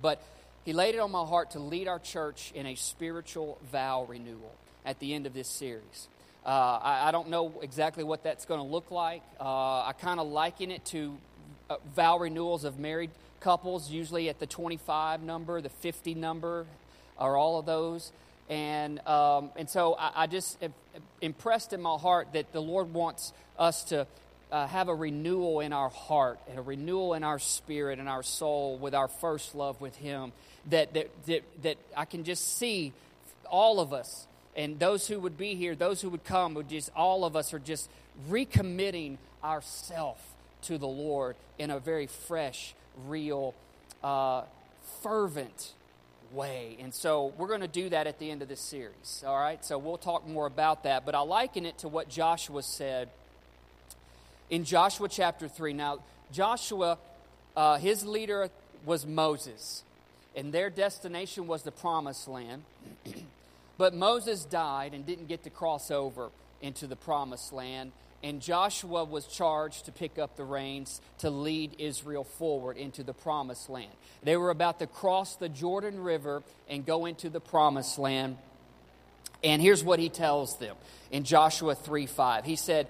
But 0.00 0.22
He 0.64 0.72
laid 0.72 0.94
it 0.94 0.98
on 0.98 1.10
my 1.10 1.24
heart 1.24 1.52
to 1.52 1.58
lead 1.58 1.88
our 1.88 1.98
church 1.98 2.52
in 2.54 2.66
a 2.66 2.74
spiritual 2.74 3.58
vow 3.70 4.04
renewal 4.04 4.52
at 4.84 4.98
the 4.98 5.14
end 5.14 5.26
of 5.26 5.32
this 5.32 5.48
series. 5.48 6.08
Uh, 6.44 6.48
I, 6.82 7.08
I, 7.08 7.10
don't 7.12 7.28
know 7.28 7.54
exactly 7.62 8.02
what 8.02 8.24
that's 8.24 8.46
going 8.46 8.58
to 8.58 8.66
look 8.66 8.90
like. 8.90 9.22
Uh, 9.40 9.84
I 9.84 9.94
kind 10.00 10.18
of 10.18 10.26
liken 10.26 10.72
it 10.72 10.84
to 10.86 11.16
uh, 11.70 11.76
vow 11.94 12.18
renewals 12.18 12.64
of 12.64 12.80
married 12.80 13.10
couples, 13.38 13.90
usually 13.90 14.28
at 14.28 14.40
the 14.40 14.46
25 14.46 15.22
number, 15.22 15.60
the 15.60 15.68
50 15.68 16.14
number, 16.14 16.66
or 17.22 17.36
all 17.36 17.58
of 17.58 17.66
those. 17.66 18.12
And, 18.48 18.98
um, 19.06 19.50
and 19.56 19.68
so 19.68 19.94
I, 19.94 20.24
I 20.24 20.26
just 20.26 20.58
impressed 21.20 21.72
in 21.72 21.80
my 21.80 21.96
heart 21.96 22.28
that 22.34 22.52
the 22.52 22.60
Lord 22.60 22.92
wants 22.92 23.32
us 23.58 23.84
to 23.84 24.06
uh, 24.50 24.66
have 24.66 24.88
a 24.88 24.94
renewal 24.94 25.60
in 25.60 25.72
our 25.72 25.88
heart 25.88 26.38
and 26.50 26.58
a 26.58 26.62
renewal 26.62 27.14
in 27.14 27.24
our 27.24 27.38
spirit 27.38 27.98
and 27.98 28.08
our 28.08 28.22
soul 28.22 28.76
with 28.76 28.94
our 28.94 29.08
first 29.08 29.54
love 29.54 29.80
with 29.80 29.96
Him. 29.96 30.32
That, 30.70 30.92
that, 30.94 31.10
that, 31.26 31.42
that 31.62 31.76
I 31.96 32.04
can 32.04 32.24
just 32.24 32.58
see 32.58 32.92
all 33.50 33.80
of 33.80 33.92
us 33.92 34.26
and 34.54 34.78
those 34.78 35.08
who 35.08 35.18
would 35.20 35.38
be 35.38 35.54
here, 35.54 35.74
those 35.74 36.02
who 36.02 36.10
would 36.10 36.24
come, 36.24 36.54
would 36.54 36.68
just 36.68 36.90
all 36.94 37.24
of 37.24 37.36
us 37.36 37.54
are 37.54 37.58
just 37.58 37.88
recommitting 38.28 39.16
ourself 39.42 40.22
to 40.62 40.78
the 40.78 40.86
Lord 40.86 41.36
in 41.58 41.70
a 41.70 41.78
very 41.78 42.06
fresh, 42.06 42.74
real, 43.06 43.54
uh, 44.04 44.42
fervent 45.02 45.72
way. 46.32 46.76
And 46.80 46.92
so 46.92 47.32
we're 47.36 47.48
going 47.48 47.60
to 47.60 47.68
do 47.68 47.88
that 47.90 48.06
at 48.06 48.18
the 48.18 48.30
end 48.30 48.42
of 48.42 48.48
this 48.48 48.60
series. 48.60 49.24
All 49.26 49.38
right? 49.38 49.64
So 49.64 49.78
we'll 49.78 49.98
talk 49.98 50.26
more 50.26 50.46
about 50.46 50.84
that. 50.84 51.04
But 51.04 51.14
I 51.14 51.20
liken 51.20 51.66
it 51.66 51.78
to 51.78 51.88
what 51.88 52.08
Joshua 52.08 52.62
said 52.62 53.08
in 54.50 54.64
Joshua 54.64 55.08
chapter 55.08 55.48
3. 55.48 55.72
Now, 55.72 55.98
Joshua, 56.32 56.98
uh, 57.56 57.78
his 57.78 58.04
leader 58.04 58.50
was 58.84 59.06
Moses, 59.06 59.82
and 60.34 60.52
their 60.52 60.70
destination 60.70 61.46
was 61.46 61.62
the 61.62 61.72
promised 61.72 62.28
land. 62.28 62.62
but 63.78 63.94
Moses 63.94 64.44
died 64.44 64.94
and 64.94 65.06
didn't 65.06 65.28
get 65.28 65.44
to 65.44 65.50
cross 65.50 65.90
over 65.90 66.30
into 66.60 66.86
the 66.86 66.96
promised 66.96 67.52
land 67.52 67.92
and 68.22 68.40
Joshua 68.40 69.04
was 69.04 69.26
charged 69.26 69.86
to 69.86 69.92
pick 69.92 70.18
up 70.18 70.36
the 70.36 70.44
reins 70.44 71.00
to 71.18 71.30
lead 71.30 71.76
Israel 71.78 72.24
forward 72.24 72.76
into 72.76 73.02
the 73.02 73.12
promised 73.12 73.68
land. 73.68 73.90
They 74.22 74.36
were 74.36 74.50
about 74.50 74.78
to 74.78 74.86
cross 74.86 75.36
the 75.36 75.48
Jordan 75.48 76.00
River 76.00 76.42
and 76.68 76.86
go 76.86 77.06
into 77.06 77.28
the 77.28 77.40
promised 77.40 77.98
land. 77.98 78.38
And 79.42 79.60
here's 79.60 79.82
what 79.82 79.98
he 79.98 80.08
tells 80.08 80.56
them 80.58 80.76
in 81.10 81.24
Joshua 81.24 81.74
3 81.74 82.06
5. 82.06 82.44
He 82.44 82.56
said, 82.56 82.86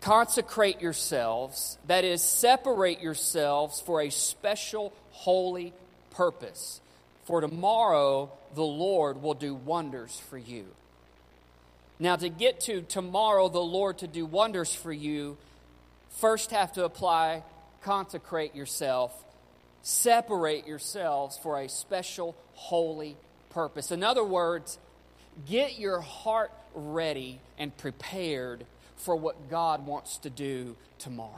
Consecrate 0.00 0.80
yourselves, 0.80 1.78
that 1.86 2.04
is, 2.04 2.22
separate 2.22 3.00
yourselves 3.00 3.80
for 3.80 4.00
a 4.00 4.10
special 4.10 4.92
holy 5.10 5.72
purpose. 6.10 6.80
For 7.24 7.40
tomorrow 7.40 8.32
the 8.54 8.62
Lord 8.62 9.22
will 9.22 9.34
do 9.34 9.54
wonders 9.54 10.18
for 10.28 10.38
you. 10.38 10.66
Now, 12.02 12.16
to 12.16 12.30
get 12.30 12.60
to 12.60 12.80
tomorrow, 12.80 13.50
the 13.50 13.60
Lord 13.60 13.98
to 13.98 14.06
do 14.06 14.24
wonders 14.24 14.74
for 14.74 14.90
you, 14.90 15.36
first 16.08 16.50
have 16.50 16.72
to 16.72 16.84
apply, 16.86 17.42
consecrate 17.82 18.54
yourself, 18.54 19.12
separate 19.82 20.66
yourselves 20.66 21.36
for 21.36 21.60
a 21.60 21.68
special 21.68 22.34
holy 22.54 23.18
purpose. 23.50 23.90
In 23.90 24.02
other 24.02 24.24
words, 24.24 24.78
get 25.46 25.78
your 25.78 26.00
heart 26.00 26.50
ready 26.74 27.38
and 27.58 27.76
prepared 27.76 28.64
for 28.96 29.14
what 29.14 29.50
God 29.50 29.84
wants 29.86 30.16
to 30.18 30.30
do 30.30 30.76
tomorrow. 30.98 31.30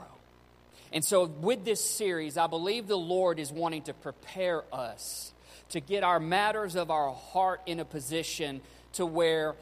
And 0.93 1.03
so, 1.03 1.25
with 1.25 1.65
this 1.65 1.83
series, 1.83 2.37
I 2.37 2.47
believe 2.47 2.87
the 2.87 2.95
Lord 2.95 3.37
is 3.37 3.51
wanting 3.51 3.81
to 3.83 3.93
prepare 3.93 4.63
us 4.71 5.33
to 5.69 5.81
get 5.81 6.03
our 6.03 6.21
matters 6.21 6.75
of 6.75 6.89
our 6.89 7.11
heart 7.11 7.61
in 7.65 7.81
a 7.81 7.85
position 7.85 8.61
to 8.93 9.05
where 9.05 9.55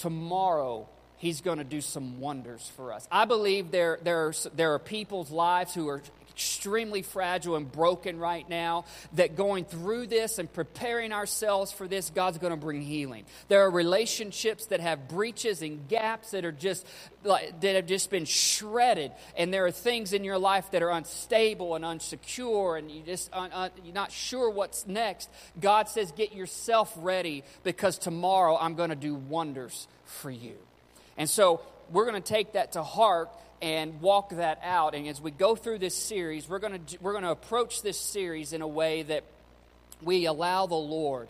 tomorrow 0.00 0.88
he's 1.16 1.42
going 1.42 1.58
to 1.58 1.64
do 1.64 1.80
some 1.80 2.18
wonders 2.18 2.70
for 2.76 2.92
us. 2.92 3.06
I 3.12 3.26
believe 3.26 3.70
there, 3.70 3.98
there, 4.02 4.28
are, 4.28 4.34
there 4.54 4.74
are 4.74 4.78
people's 4.78 5.30
lives 5.30 5.74
who 5.74 5.88
are 5.88 6.02
extremely 6.40 7.02
fragile 7.02 7.54
and 7.54 7.70
broken 7.70 8.18
right 8.18 8.48
now, 8.48 8.86
that 9.12 9.36
going 9.36 9.62
through 9.62 10.06
this 10.06 10.38
and 10.38 10.50
preparing 10.50 11.12
ourselves 11.12 11.70
for 11.70 11.86
this, 11.86 12.08
God's 12.08 12.38
going 12.38 12.52
to 12.52 12.56
bring 12.56 12.80
healing. 12.80 13.26
There 13.48 13.60
are 13.60 13.70
relationships 13.70 14.66
that 14.66 14.80
have 14.80 15.06
breaches 15.06 15.60
and 15.60 15.86
gaps 15.86 16.30
that 16.30 16.46
are 16.46 16.52
just 16.52 16.86
like, 17.24 17.60
that 17.60 17.76
have 17.76 17.84
just 17.84 18.08
been 18.08 18.24
shredded, 18.24 19.12
and 19.36 19.52
there 19.52 19.66
are 19.66 19.70
things 19.70 20.14
in 20.14 20.24
your 20.24 20.38
life 20.38 20.70
that 20.70 20.82
are 20.82 20.88
unstable 20.88 21.74
and 21.74 21.84
unsecure, 21.84 22.78
and 22.78 22.90
you 22.90 23.02
just 23.02 23.28
un, 23.34 23.52
un, 23.52 23.70
you're 23.84 23.92
not 23.92 24.10
sure 24.10 24.48
what's 24.48 24.86
next. 24.86 25.28
God 25.60 25.90
says, 25.90 26.10
"Get 26.12 26.34
yourself 26.34 26.90
ready 26.96 27.44
because 27.64 27.98
tomorrow 27.98 28.56
I'm 28.58 28.76
going 28.76 28.88
to 28.88 28.96
do 28.96 29.14
wonders 29.14 29.86
for 30.06 30.30
you." 30.30 30.56
And 31.18 31.28
so 31.28 31.60
we're 31.90 32.06
going 32.08 32.22
to 32.22 32.26
take 32.26 32.52
that 32.52 32.72
to 32.72 32.82
heart 32.82 33.28
and 33.62 34.00
walk 34.00 34.30
that 34.30 34.60
out. 34.62 34.94
And 34.94 35.06
as 35.08 35.20
we 35.20 35.30
go 35.30 35.54
through 35.54 35.78
this 35.78 35.94
series, 35.94 36.48
we're 36.48 36.58
going 36.58 36.84
to, 36.84 36.98
we're 37.00 37.12
going 37.12 37.24
to 37.24 37.30
approach 37.30 37.82
this 37.82 37.98
series 37.98 38.52
in 38.52 38.62
a 38.62 38.68
way 38.68 39.02
that 39.02 39.24
we 40.02 40.26
allow 40.26 40.66
the 40.66 40.74
Lord 40.74 41.28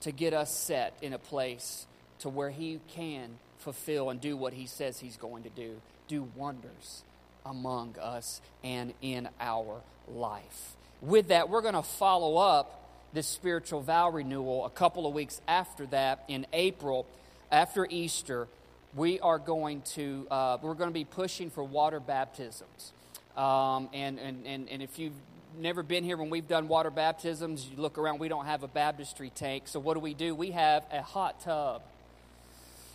to 0.00 0.12
get 0.12 0.34
us 0.34 0.54
set 0.54 0.94
in 1.00 1.12
a 1.12 1.18
place 1.18 1.86
to 2.20 2.28
where 2.28 2.50
He 2.50 2.80
can 2.88 3.38
fulfill 3.58 4.10
and 4.10 4.20
do 4.20 4.36
what 4.36 4.52
He 4.52 4.66
says 4.66 5.00
He's 5.00 5.16
going 5.16 5.44
to 5.44 5.50
do 5.50 5.80
do 6.08 6.28
wonders 6.36 7.02
among 7.46 7.96
us 8.00 8.40
and 8.62 8.92
in 9.02 9.28
our 9.40 9.80
life. 10.08 10.74
With 11.00 11.28
that, 11.28 11.48
we're 11.48 11.62
going 11.62 11.74
to 11.74 11.82
follow 11.82 12.36
up 12.36 12.80
this 13.12 13.26
spiritual 13.26 13.80
vow 13.80 14.10
renewal 14.10 14.64
a 14.64 14.70
couple 14.70 15.06
of 15.06 15.14
weeks 15.14 15.40
after 15.46 15.86
that 15.86 16.24
in 16.28 16.46
April, 16.52 17.06
after 17.50 17.86
Easter 17.88 18.48
we 18.94 19.18
are 19.20 19.38
going 19.38 19.82
to 19.82 20.26
uh, 20.30 20.58
we're 20.62 20.74
going 20.74 20.90
to 20.90 20.94
be 20.94 21.04
pushing 21.04 21.50
for 21.50 21.64
water 21.64 22.00
baptisms. 22.00 22.92
Um, 23.36 23.88
and, 23.92 24.20
and, 24.20 24.46
and, 24.46 24.68
and 24.68 24.82
if 24.82 24.98
you've 24.98 25.14
never 25.58 25.82
been 25.82 26.04
here 26.04 26.16
when 26.16 26.30
we've 26.30 26.46
done 26.46 26.68
water 26.68 26.90
baptisms 26.90 27.68
you 27.68 27.80
look 27.80 27.98
around 27.98 28.18
we 28.20 28.28
don't 28.28 28.46
have 28.46 28.62
a 28.62 28.68
baptistry 28.68 29.30
tank. 29.30 29.64
So 29.66 29.80
what 29.80 29.94
do 29.94 30.00
we 30.00 30.14
do? 30.14 30.34
We 30.34 30.52
have 30.52 30.84
a 30.92 31.02
hot 31.02 31.40
tub. 31.40 31.82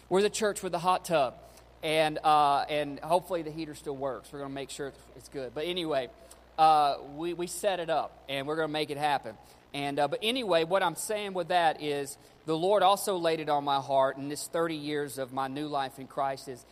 We're 0.08 0.22
the 0.22 0.30
church 0.30 0.64
with 0.64 0.74
a 0.74 0.80
hot 0.80 1.06
tub. 1.06 1.36
And, 1.82 2.20
uh, 2.24 2.66
and 2.70 3.00
hopefully 3.00 3.42
the 3.42 3.52
heater 3.52 3.74
still 3.74 3.96
works. 3.96 4.34
We're 4.34 4.40
going 4.40 4.52
to 4.52 4.56
make 4.56 4.70
sure 4.70 4.92
it's 5.16 5.30
good. 5.30 5.54
But 5.54 5.66
anyway 5.66 6.10
uh, 6.58 6.98
we, 7.16 7.34
we 7.34 7.48
set 7.48 7.80
it 7.80 7.90
up 7.90 8.12
and 8.28 8.48
we're 8.48 8.58
going 8.58 8.68
to 8.68 8.74
make 8.74 8.90
it 8.90 8.98
happen 8.98 9.36
and, 9.74 10.00
uh, 10.00 10.08
but 10.08 10.20
anyway, 10.24 10.64
what 10.64 10.82
I'm 10.82 10.96
saying 10.96 11.34
with 11.34 11.50
that 11.50 11.82
is 11.82 12.18
the 12.46 12.58
Lord 12.58 12.82
also 12.82 13.18
laid 13.18 13.40
it 13.40 13.50
on 13.50 13.64
my 13.64 13.80
heart 13.80 14.18
in 14.18 14.30
this 14.30 14.48
30 14.48 14.76
years 14.76 15.18
of 15.18 15.32
my 15.32 15.48
new 15.48 15.68
life 15.68 16.00
in 16.00 16.08
Christ 16.08 16.48
is 16.48 16.66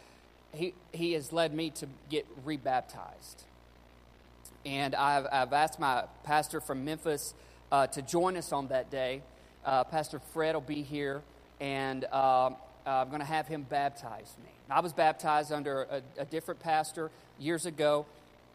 he, 0.54 0.74
he 0.92 1.14
has 1.14 1.32
led 1.32 1.54
me 1.54 1.70
to 1.72 1.88
get 2.10 2.26
rebaptized. 2.44 3.44
And 4.66 4.96
I've, 4.96 5.28
I've 5.32 5.54
asked 5.54 5.80
my 5.80 6.06
pastor 6.24 6.60
from 6.60 6.84
Memphis 6.84 7.34
uh, 7.72 7.88
to 7.88 8.02
join 8.02 8.36
us 8.38 8.52
on 8.52 8.70
that 8.70 8.90
day. 8.90 9.22
Uh, 9.64 9.84
pastor 9.84 10.20
Fred 10.34 10.56
will 10.56 10.62
be 10.62 10.82
here, 10.82 11.22
and 11.60 12.06
uh, 12.12 12.50
I'm 12.86 13.10
going 13.10 13.20
to 13.20 13.26
have 13.26 13.48
him 13.48 13.64
baptize 13.64 14.34
me. 14.44 14.50
I 14.70 14.80
was 14.80 14.94
baptized 14.94 15.52
under 15.52 15.84
a, 15.84 16.02
a 16.22 16.26
different 16.26 16.62
pastor 16.62 17.12
years 17.40 17.66
ago, 17.66 18.06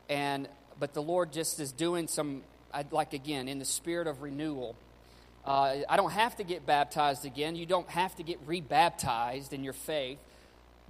and 0.09 0.49
but 0.81 0.95
the 0.95 1.03
Lord 1.03 1.33
just 1.33 1.61
is 1.61 1.71
doing 1.71 2.09
some 2.09 2.43
I'd 2.73 2.93
like 2.93 3.12
again, 3.12 3.49
in 3.49 3.59
the 3.59 3.64
spirit 3.64 4.07
of 4.07 4.23
renewal. 4.23 4.76
Uh, 5.45 5.76
I 5.88 5.97
don't 5.97 6.12
have 6.12 6.37
to 6.37 6.45
get 6.45 6.67
baptized 6.67 7.25
again. 7.25 7.57
You 7.57 7.67
don't 7.67 7.88
have 7.88 8.14
to 8.17 8.23
get 8.23 8.38
rebaptized 8.47 9.52
in 9.52 9.64
your 9.64 9.73
faith. 9.73 10.19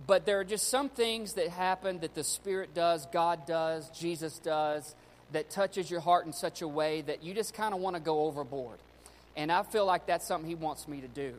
But 0.07 0.27
there 0.27 0.41
are 0.41 0.45
just 0.45 0.69
some 0.69 0.89
things 0.89 1.35
that 1.35 1.49
happen 1.49 2.01
that 2.01 2.15
the 2.15 2.25
Spirit 2.25 2.75
does, 2.75 3.07
God 3.07 3.47
does, 3.47 3.89
Jesus 3.91 4.39
does, 4.39 4.95
that 5.33 5.51
touches 5.51 5.91
your 5.91 6.01
heart 6.01 6.27
in 6.27 6.33
such 6.33 6.61
a 6.61 6.69
way 6.69 7.03
that 7.03 7.23
you 7.23 7.35
just 7.35 7.55
kind 7.55 7.73
of 7.73 7.81
want 7.81 7.97
to 7.97 8.03
go 8.03 8.25
overboard. 8.25 8.79
And 9.37 9.51
I 9.51 9.62
feel 9.62 9.87
like 9.87 10.07
that's 10.07 10.27
something 10.27 10.49
He 10.49 10.55
wants 10.55 10.89
me 10.89 11.01
to 11.01 11.09
do. 11.09 11.35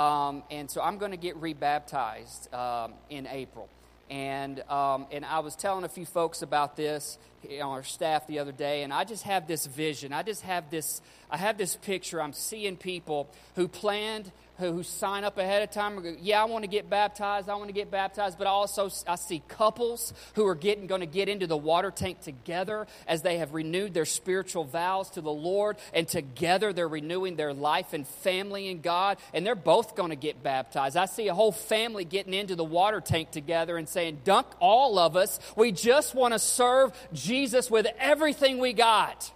Um, 0.00 0.42
and 0.50 0.70
so 0.70 0.82
I'm 0.82 0.98
going 0.98 1.12
to 1.12 1.16
get 1.16 1.36
rebaptized 1.36 2.52
um, 2.52 2.94
in 3.10 3.26
April. 3.26 3.68
And, 4.08 4.60
um, 4.70 5.06
and 5.10 5.24
I 5.24 5.40
was 5.40 5.56
telling 5.56 5.84
a 5.84 5.88
few 5.88 6.06
folks 6.06 6.42
about 6.42 6.76
this 6.76 7.18
on 7.44 7.60
our 7.60 7.82
staff 7.82 8.26
the 8.26 8.38
other 8.38 8.52
day, 8.52 8.82
and 8.82 8.92
I 8.92 9.04
just 9.04 9.24
have 9.24 9.46
this 9.46 9.66
vision. 9.66 10.12
I 10.12 10.22
just 10.22 10.42
have 10.42 10.70
this. 10.70 11.00
I 11.30 11.36
have 11.36 11.58
this 11.58 11.76
picture. 11.76 12.22
I'm 12.22 12.32
seeing 12.32 12.76
people 12.76 13.28
who 13.56 13.68
planned 13.68 14.30
who, 14.58 14.82
sign 14.82 15.24
up 15.24 15.38
ahead 15.38 15.62
of 15.62 15.70
time. 15.70 16.16
Yeah, 16.20 16.42
I 16.42 16.44
want 16.46 16.64
to 16.64 16.68
get 16.68 16.88
baptized. 16.88 17.48
I 17.48 17.54
want 17.56 17.68
to 17.68 17.74
get 17.74 17.90
baptized. 17.90 18.38
But 18.38 18.46
I 18.46 18.50
also, 18.50 18.90
I 19.06 19.16
see 19.16 19.42
couples 19.48 20.14
who 20.34 20.46
are 20.46 20.54
getting 20.54 20.86
going 20.86 21.00
to 21.00 21.06
get 21.06 21.28
into 21.28 21.46
the 21.46 21.56
water 21.56 21.90
tank 21.90 22.20
together 22.20 22.86
as 23.06 23.22
they 23.22 23.38
have 23.38 23.54
renewed 23.54 23.94
their 23.94 24.04
spiritual 24.04 24.64
vows 24.64 25.10
to 25.10 25.20
the 25.20 25.32
Lord, 25.32 25.76
and 25.92 26.08
together 26.08 26.72
they're 26.72 26.88
renewing 26.88 27.36
their 27.36 27.52
life 27.52 27.92
and 27.92 28.06
family 28.06 28.68
in 28.68 28.80
God, 28.80 29.18
and 29.34 29.46
they're 29.46 29.54
both 29.54 29.94
going 29.94 30.10
to 30.10 30.16
get 30.16 30.42
baptized. 30.42 30.96
I 30.96 31.06
see 31.06 31.28
a 31.28 31.34
whole 31.34 31.52
family 31.52 32.04
getting 32.04 32.34
into 32.34 32.56
the 32.56 32.64
water 32.64 33.00
tank 33.00 33.30
together 33.30 33.76
and 33.76 33.88
saying, 33.88 34.20
"Dunk 34.24 34.46
all 34.60 34.98
of 34.98 35.16
us. 35.16 35.38
We 35.56 35.72
just 35.72 36.14
want 36.14 36.32
to 36.32 36.38
serve 36.38 36.92
Jesus 37.12 37.70
with 37.70 37.86
everything 37.98 38.58
we 38.58 38.72
got." 38.72 39.32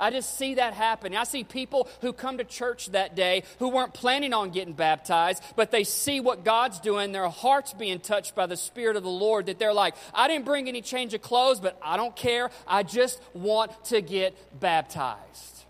I 0.00 0.10
just 0.10 0.36
see 0.36 0.54
that 0.54 0.74
happen. 0.74 1.14
I 1.14 1.24
see 1.24 1.44
people 1.44 1.88
who 2.00 2.12
come 2.12 2.38
to 2.38 2.44
church 2.44 2.86
that 2.92 3.14
day 3.14 3.44
who 3.58 3.68
weren't 3.68 3.92
planning 3.92 4.32
on 4.32 4.50
getting 4.50 4.72
baptized, 4.72 5.42
but 5.54 5.70
they 5.70 5.84
see 5.84 6.18
what 6.18 6.44
God's 6.44 6.80
doing, 6.80 7.12
their 7.12 7.28
hearts 7.28 7.74
being 7.74 8.00
touched 8.00 8.34
by 8.34 8.46
the 8.46 8.56
Spirit 8.56 8.96
of 8.96 9.02
the 9.02 9.10
Lord, 9.10 9.46
that 9.46 9.58
they're 9.58 9.74
like, 9.74 9.94
I 10.14 10.26
didn't 10.26 10.46
bring 10.46 10.66
any 10.68 10.80
change 10.80 11.12
of 11.14 11.22
clothes, 11.22 11.60
but 11.60 11.78
I 11.82 11.96
don't 11.96 12.16
care. 12.16 12.50
I 12.66 12.82
just 12.82 13.20
want 13.34 13.72
to 13.86 14.00
get 14.00 14.34
baptized. 14.58 15.64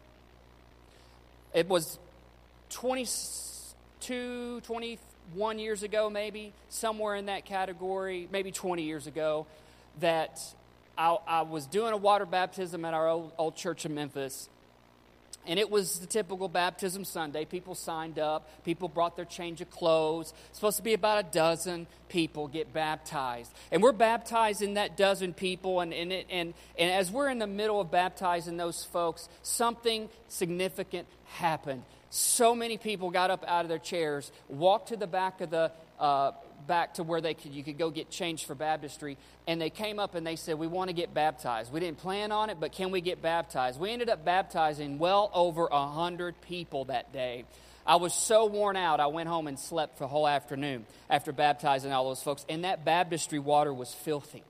It 1.53 1.69
was 1.69 1.99
22, 2.71 4.61
21 4.61 5.59
years 5.59 5.83
ago, 5.83 6.09
maybe, 6.09 6.53
somewhere 6.69 7.17
in 7.17 7.27
that 7.27 7.45
category, 7.45 8.29
maybe 8.31 8.53
20 8.53 8.85
years 8.85 9.09
ago, 9.09 9.47
that 9.99 10.41
I, 11.01 11.17
I 11.27 11.43
was 11.43 11.65
doing 11.65 11.95
a 11.95 11.97
water 11.97 12.27
baptism 12.27 12.85
at 12.85 12.93
our 12.93 13.09
old, 13.09 13.33
old 13.39 13.57
church 13.57 13.87
in 13.87 13.95
Memphis. 13.95 14.51
And 15.47 15.59
it 15.59 15.71
was 15.71 15.99
the 16.01 16.07
typical 16.07 16.47
baptism 16.47 17.07
Sunday. 17.07 17.47
People 17.47 17.75
signed 17.75 18.19
up. 18.19 18.47
People 18.65 18.87
brought 18.87 19.17
their 19.17 19.25
change 19.25 19.63
of 19.63 19.71
clothes. 19.71 20.35
Supposed 20.53 20.77
to 20.77 20.83
be 20.83 20.93
about 20.93 21.25
a 21.25 21.27
dozen 21.27 21.87
people 22.11 22.49
get 22.49 22.75
baptized. 22.75 23.51
And 23.73 23.83
we're 23.83 23.93
baptizing 23.93 24.75
that 24.75 24.99
dozen 24.99 25.33
people. 25.33 25.81
And, 25.81 25.95
and, 25.95 26.13
it, 26.13 26.27
and, 26.29 26.53
and 26.79 26.91
as 26.91 27.11
we're 27.11 27.31
in 27.31 27.39
the 27.39 27.47
middle 27.47 27.81
of 27.81 27.91
baptizing 27.91 28.59
those 28.59 28.85
folks, 28.85 29.31
something 29.43 30.11
significant 30.29 31.09
happened. 31.25 31.83
So 32.11 32.55
many 32.55 32.77
people 32.77 33.11
got 33.11 33.31
up 33.31 33.43
out 33.49 33.65
of 33.65 33.71
their 33.71 33.79
chairs, 33.79 34.31
walked 34.49 34.89
to 34.89 34.99
the 34.99 35.07
back 35.07 35.41
of 35.41 35.49
the 35.49 35.73
uh, 35.99 36.33
back 36.67 36.95
to 36.95 37.03
where 37.03 37.21
they 37.21 37.35
could, 37.35 37.53
you 37.53 37.63
could 37.63 37.79
go 37.79 37.91
get 37.91 38.11
changed 38.11 38.47
for 38.47 38.55
baptistry. 38.55 39.17
And 39.47 39.61
they 39.61 39.71
came 39.71 39.99
up 39.99 40.15
and 40.15 40.27
they 40.27 40.37
said, 40.37 40.59
We 40.59 40.67
want 40.67 40.89
to 40.89 40.95
get 40.95 41.15
baptized. 41.15 41.73
We 41.73 41.81
didn't 41.81 41.99
plan 41.99 42.33
on 42.33 42.51
it, 42.51 42.59
but 42.61 42.73
can 42.73 42.91
we 42.91 43.01
get 43.01 43.23
baptized? 43.23 43.81
We 43.81 43.91
ended 43.91 44.09
up 44.09 44.25
baptizing 44.25 44.99
well 44.99 45.31
over 45.35 45.67
a 45.67 45.81
100 45.87 46.41
people 46.43 46.87
that 46.87 47.13
day. 47.13 47.45
I 47.87 47.97
was 47.97 48.15
so 48.15 48.47
worn 48.47 48.77
out, 48.77 49.01
I 49.01 49.07
went 49.07 49.29
home 49.29 49.47
and 49.47 49.59
slept 49.59 49.99
for 49.99 50.05
the 50.05 50.09
whole 50.09 50.29
afternoon 50.29 50.87
after 51.09 51.33
baptizing 51.33 51.93
all 51.93 52.09
those 52.09 52.23
folks. 52.23 52.45
And 52.49 52.65
that 52.65 52.85
baptistry 52.85 53.39
water 53.39 53.73
was 53.73 53.93
filthy. 53.93 54.45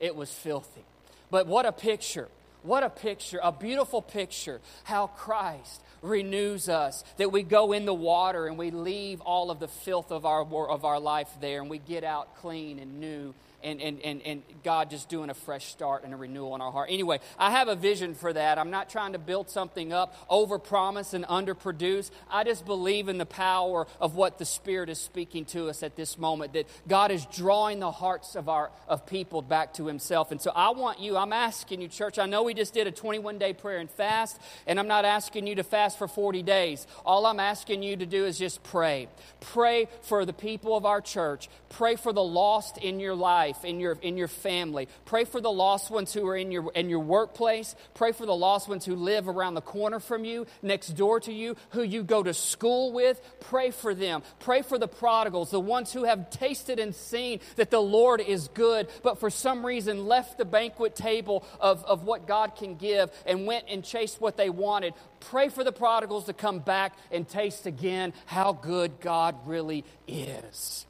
It 0.00 0.16
was 0.16 0.32
filthy. 0.32 0.82
But 1.30 1.46
what 1.46 1.66
a 1.66 1.72
picture. 1.72 2.28
What 2.62 2.82
a 2.82 2.90
picture, 2.90 3.40
a 3.42 3.52
beautiful 3.52 4.02
picture, 4.02 4.60
how 4.84 5.06
Christ 5.06 5.80
renews 6.02 6.68
us, 6.68 7.04
that 7.16 7.32
we 7.32 7.42
go 7.42 7.72
in 7.72 7.84
the 7.84 7.94
water 7.94 8.46
and 8.46 8.56
we 8.58 8.70
leave 8.70 9.20
all 9.20 9.50
of 9.50 9.60
the 9.60 9.68
filth 9.68 10.10
of 10.10 10.24
our, 10.24 10.42
of 10.68 10.84
our 10.84 11.00
life 11.00 11.28
there 11.40 11.60
and 11.60 11.70
we 11.70 11.78
get 11.78 12.04
out 12.04 12.36
clean 12.36 12.78
and 12.78 13.00
new 13.00 13.34
and, 13.62 13.80
and, 13.80 14.00
and, 14.02 14.22
and 14.22 14.42
God 14.62 14.90
just 14.90 15.08
doing 15.08 15.30
a 15.30 15.34
fresh 15.34 15.66
start 15.66 16.04
and 16.04 16.12
a 16.12 16.16
renewal 16.16 16.54
in 16.54 16.60
our 16.60 16.72
heart. 16.72 16.88
Anyway, 16.90 17.20
I 17.38 17.50
have 17.50 17.68
a 17.68 17.74
vision 17.74 18.14
for 18.14 18.32
that. 18.32 18.58
I'm 18.58 18.70
not 18.70 18.90
trying 18.90 19.12
to 19.12 19.18
build 19.18 19.50
something 19.50 19.92
up, 19.92 20.28
overpromise 20.28 21.14
and 21.14 21.24
underproduce. 21.26 22.10
I 22.30 22.44
just 22.44 22.64
believe 22.66 23.08
in 23.08 23.18
the 23.18 23.26
power 23.26 23.86
of 24.00 24.14
what 24.14 24.38
the 24.38 24.44
Spirit 24.44 24.88
is 24.88 24.98
speaking 24.98 25.44
to 25.46 25.68
us 25.68 25.82
at 25.82 25.96
this 25.96 26.18
moment, 26.18 26.52
that 26.54 26.66
God 26.88 27.10
is 27.10 27.26
drawing 27.26 27.80
the 27.80 27.90
hearts 27.90 28.36
of, 28.36 28.48
our, 28.48 28.70
of 28.88 29.06
people 29.06 29.42
back 29.42 29.74
to 29.74 29.86
Himself. 29.86 30.30
And 30.30 30.40
so 30.40 30.52
I 30.54 30.70
want 30.70 31.00
you, 31.00 31.16
I'm 31.16 31.32
asking 31.32 31.80
you, 31.80 31.88
church, 31.88 32.18
I 32.18 32.26
know 32.26 32.42
we 32.42 32.54
just 32.54 32.74
did 32.74 32.86
a 32.86 32.92
21 32.92 33.38
day 33.38 33.52
prayer 33.52 33.78
and 33.78 33.90
fast, 33.90 34.38
and 34.66 34.78
I'm 34.78 34.88
not 34.88 35.04
asking 35.04 35.46
you 35.46 35.56
to 35.56 35.64
fast 35.64 35.98
for 35.98 36.08
40 36.08 36.42
days. 36.42 36.86
All 37.04 37.26
I'm 37.26 37.40
asking 37.40 37.82
you 37.82 37.96
to 37.96 38.06
do 38.06 38.24
is 38.26 38.38
just 38.38 38.62
pray. 38.62 39.08
Pray 39.40 39.88
for 40.02 40.24
the 40.24 40.32
people 40.32 40.76
of 40.76 40.84
our 40.84 41.00
church, 41.00 41.48
pray 41.68 41.96
for 41.96 42.12
the 42.12 42.22
lost 42.22 42.78
in 42.78 43.00
your 43.00 43.14
life 43.14 43.49
life, 43.50 43.64
in 43.64 43.80
your, 43.80 43.98
in 44.02 44.16
your 44.16 44.28
family. 44.28 44.88
Pray 45.04 45.24
for 45.24 45.40
the 45.40 45.50
lost 45.50 45.90
ones 45.90 46.12
who 46.12 46.26
are 46.28 46.36
in 46.36 46.52
your, 46.52 46.70
in 46.74 46.88
your 46.88 47.00
workplace. 47.00 47.74
Pray 47.94 48.12
for 48.12 48.26
the 48.26 48.34
lost 48.34 48.68
ones 48.68 48.84
who 48.84 48.94
live 48.94 49.28
around 49.28 49.54
the 49.54 49.60
corner 49.60 49.98
from 50.00 50.24
you, 50.24 50.46
next 50.62 50.88
door 50.90 51.20
to 51.20 51.32
you, 51.32 51.56
who 51.70 51.82
you 51.82 52.02
go 52.02 52.22
to 52.22 52.32
school 52.32 52.92
with. 52.92 53.20
Pray 53.40 53.70
for 53.70 53.94
them. 53.94 54.22
Pray 54.40 54.62
for 54.62 54.78
the 54.78 54.88
prodigals, 54.88 55.50
the 55.50 55.60
ones 55.60 55.92
who 55.92 56.04
have 56.04 56.30
tasted 56.30 56.78
and 56.78 56.94
seen 56.94 57.40
that 57.56 57.70
the 57.70 57.80
Lord 57.80 58.20
is 58.20 58.48
good, 58.48 58.88
but 59.02 59.18
for 59.18 59.30
some 59.30 59.66
reason 59.66 60.06
left 60.06 60.38
the 60.38 60.44
banquet 60.44 60.94
table 60.94 61.44
of, 61.60 61.84
of 61.84 62.04
what 62.04 62.26
God 62.26 62.56
can 62.56 62.76
give 62.76 63.10
and 63.26 63.46
went 63.46 63.64
and 63.68 63.84
chased 63.84 64.20
what 64.20 64.36
they 64.36 64.50
wanted. 64.50 64.94
Pray 65.20 65.48
for 65.48 65.64
the 65.64 65.72
prodigals 65.72 66.24
to 66.26 66.32
come 66.32 66.60
back 66.60 66.96
and 67.10 67.28
taste 67.28 67.66
again 67.66 68.12
how 68.26 68.52
good 68.52 69.00
God 69.00 69.34
really 69.46 69.84
is. 70.06 70.86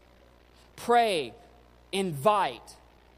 Pray 0.76 1.34
invite, 1.92 2.76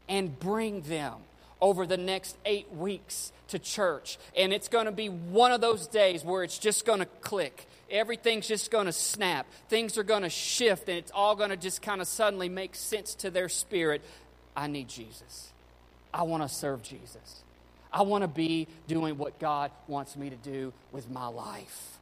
and 0.09 0.37
bring 0.39 0.81
them 0.81 1.13
over 1.61 1.85
the 1.85 1.97
next 1.97 2.37
eight 2.45 2.71
weeks 2.73 3.31
to 3.47 3.59
church. 3.59 4.17
And 4.35 4.51
it's 4.51 4.67
going 4.67 4.85
to 4.85 4.91
be 4.91 5.07
one 5.07 5.51
of 5.51 5.61
those 5.61 5.87
days 5.87 6.23
where 6.23 6.43
it's 6.43 6.59
just 6.59 6.85
going 6.85 6.99
to 6.99 7.05
click. 7.21 7.67
Everything's 7.89 8.47
just 8.47 8.71
going 8.71 8.87
to 8.87 8.91
snap. 8.91 9.45
Things 9.69 9.97
are 9.97 10.03
going 10.03 10.23
to 10.23 10.29
shift, 10.29 10.89
and 10.89 10.97
it's 10.97 11.11
all 11.11 11.35
going 11.35 11.51
to 11.51 11.57
just 11.57 11.81
kind 11.81 12.01
of 12.01 12.07
suddenly 12.07 12.49
make 12.49 12.75
sense 12.75 13.15
to 13.15 13.29
their 13.29 13.47
spirit. 13.49 14.01
I 14.55 14.67
need 14.67 14.89
Jesus. 14.89 15.51
I 16.13 16.23
want 16.23 16.43
to 16.43 16.49
serve 16.49 16.83
Jesus. 16.83 17.43
I 17.91 18.01
want 18.01 18.23
to 18.23 18.27
be 18.27 18.67
doing 18.87 19.17
what 19.17 19.39
God 19.39 19.71
wants 19.87 20.15
me 20.15 20.29
to 20.31 20.35
do 20.35 20.73
with 20.91 21.09
my 21.09 21.27
life. 21.27 21.97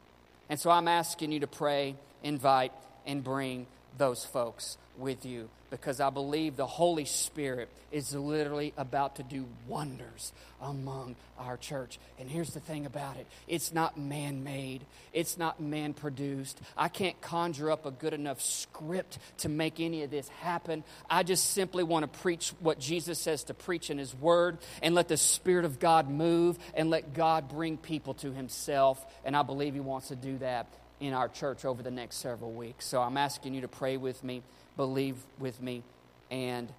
And 0.50 0.60
so 0.60 0.70
I'm 0.72 0.88
asking 0.88 1.32
you 1.32 1.42
to 1.42 1.48
pray, 1.48 1.96
invite, 2.24 2.72
and 3.06 3.24
bring 3.24 3.68
those 3.98 4.26
folks 4.26 4.78
with 4.98 5.26
you 5.26 5.50
because 5.70 6.02
I 6.02 6.10
believe 6.10 6.58
the 6.58 6.68
Holy 6.68 7.06
Spirit 7.06 7.70
is 7.92 8.14
literally 8.14 8.74
about 8.78 9.16
to 9.16 9.24
do 9.24 9.46
wonders 9.68 10.34
among 10.62 11.16
our 11.40 11.58
church. 11.58 11.98
And 12.20 12.30
here's 12.30 12.54
the 12.54 12.60
thing 12.60 12.86
about 12.86 13.18
it 13.18 13.26
it's 13.48 13.74
not 13.74 13.98
man 13.98 14.44
made, 14.44 14.82
it's 15.14 15.38
not 15.38 15.62
man 15.62 15.94
produced. 15.94 16.60
I 16.78 16.90
can't 16.90 17.20
conjure 17.22 17.72
up 17.72 17.86
a 17.86 17.92
good 17.92 18.14
enough 18.14 18.42
script 18.42 19.18
to 19.40 19.50
make 19.50 19.80
any 19.80 20.04
of 20.04 20.12
this 20.12 20.28
happen. 20.42 20.84
I 21.10 21.24
just 21.24 21.52
simply 21.52 21.84
want 21.84 22.12
to 22.12 22.20
preach 22.20 22.54
what 22.60 22.80
Jesus 22.80 23.18
says 23.18 23.44
to 23.46 23.54
preach 23.54 23.90
in 23.90 23.98
His 23.98 24.14
Word 24.14 24.58
and 24.84 24.94
let 24.94 25.08
the 25.08 25.18
Spirit 25.18 25.66
of 25.66 25.80
God 25.80 26.10
move 26.10 26.60
and 26.76 26.90
let 26.90 27.14
God 27.14 27.50
bring 27.50 27.78
people 27.78 28.14
to 28.16 28.32
Himself. 28.32 29.04
And 29.24 29.36
I 29.36 29.44
believe 29.44 29.74
He 29.74 29.80
wants 29.80 30.10
to 30.10 30.16
do 30.16 30.38
that 30.40 30.68
in 31.02 31.14
our 31.14 31.28
church 31.28 31.66
over 31.66 31.84
the 31.84 31.92
next 31.92 32.18
several 32.18 32.54
weeks. 32.54 32.86
So 32.86 33.02
I'm 33.02 33.18
asking 33.18 33.54
you 33.54 33.62
to 33.62 33.68
pray 33.68 33.98
with 33.98 34.24
me 34.24 34.42
believe 34.78 35.18
with 35.40 35.62
me, 35.62 35.84
and 36.30 36.72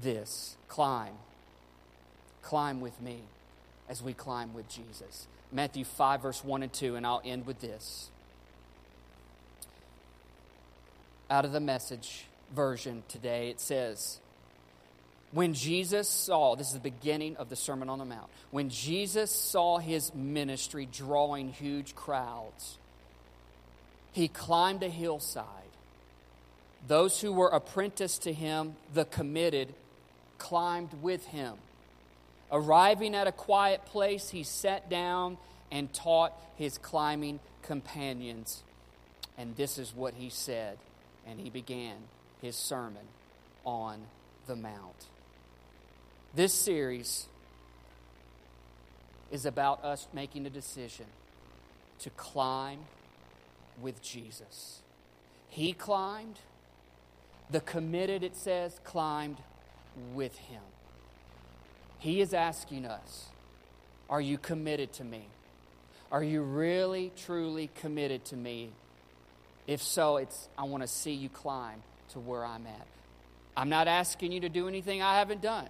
this 0.00 0.56
climb. 0.68 1.14
Climb 2.42 2.80
with 2.80 3.00
me 3.00 3.22
as 3.88 4.02
we 4.02 4.12
climb 4.12 4.54
with 4.54 4.68
Jesus. 4.68 5.26
Matthew 5.52 5.84
5, 5.84 6.22
verse 6.22 6.44
1 6.44 6.62
and 6.62 6.72
2, 6.72 6.96
and 6.96 7.06
I'll 7.06 7.22
end 7.24 7.46
with 7.46 7.60
this. 7.60 8.10
Out 11.28 11.44
of 11.44 11.52
the 11.52 11.60
message 11.60 12.26
version 12.54 13.02
today, 13.08 13.50
it 13.50 13.60
says, 13.60 14.20
when 15.32 15.54
Jesus 15.54 16.08
saw, 16.08 16.56
this 16.56 16.68
is 16.68 16.74
the 16.74 16.80
beginning 16.80 17.36
of 17.36 17.48
the 17.48 17.56
Sermon 17.56 17.88
on 17.88 17.98
the 17.98 18.04
Mount, 18.04 18.28
when 18.50 18.68
Jesus 18.68 19.30
saw 19.30 19.78
his 19.78 20.14
ministry 20.14 20.88
drawing 20.90 21.52
huge 21.52 21.94
crowds, 21.94 22.78
he 24.12 24.28
climbed 24.28 24.82
a 24.82 24.88
hillside 24.88 25.60
those 26.86 27.20
who 27.20 27.32
were 27.32 27.48
apprenticed 27.48 28.22
to 28.22 28.32
him, 28.32 28.76
the 28.94 29.04
committed, 29.04 29.74
climbed 30.38 31.02
with 31.02 31.26
him. 31.26 31.54
Arriving 32.50 33.14
at 33.14 33.26
a 33.26 33.32
quiet 33.32 33.84
place, 33.86 34.30
he 34.30 34.42
sat 34.42 34.88
down 34.88 35.38
and 35.70 35.92
taught 35.92 36.32
his 36.56 36.78
climbing 36.78 37.38
companions. 37.62 38.62
And 39.38 39.54
this 39.56 39.78
is 39.78 39.94
what 39.94 40.14
he 40.14 40.30
said. 40.30 40.78
And 41.26 41.38
he 41.38 41.50
began 41.50 41.96
his 42.42 42.56
sermon 42.56 43.04
on 43.64 44.00
the 44.46 44.56
Mount. 44.56 45.06
This 46.34 46.52
series 46.52 47.26
is 49.30 49.46
about 49.46 49.84
us 49.84 50.08
making 50.12 50.46
a 50.46 50.50
decision 50.50 51.06
to 52.00 52.10
climb 52.10 52.80
with 53.82 54.02
Jesus. 54.02 54.82
He 55.48 55.72
climbed, 55.72 56.38
the 57.50 57.60
committed, 57.60 58.22
it 58.22 58.36
says, 58.36 58.80
climbed 58.84 59.38
with 60.14 60.36
him. 60.38 60.62
He 61.98 62.20
is 62.20 62.32
asking 62.32 62.86
us, 62.86 63.26
Are 64.08 64.20
you 64.20 64.38
committed 64.38 64.92
to 64.94 65.04
me? 65.04 65.26
Are 66.12 66.24
you 66.24 66.42
really, 66.42 67.12
truly 67.16 67.70
committed 67.74 68.24
to 68.26 68.36
me? 68.36 68.70
If 69.66 69.82
so, 69.82 70.16
it's 70.16 70.48
I 70.58 70.64
want 70.64 70.82
to 70.82 70.88
see 70.88 71.12
you 71.12 71.28
climb 71.28 71.82
to 72.10 72.18
where 72.18 72.44
I'm 72.44 72.66
at. 72.66 72.86
I'm 73.56 73.68
not 73.68 73.86
asking 73.88 74.32
you 74.32 74.40
to 74.40 74.48
do 74.48 74.68
anything 74.68 75.02
I 75.02 75.18
haven't 75.18 75.42
done. 75.42 75.68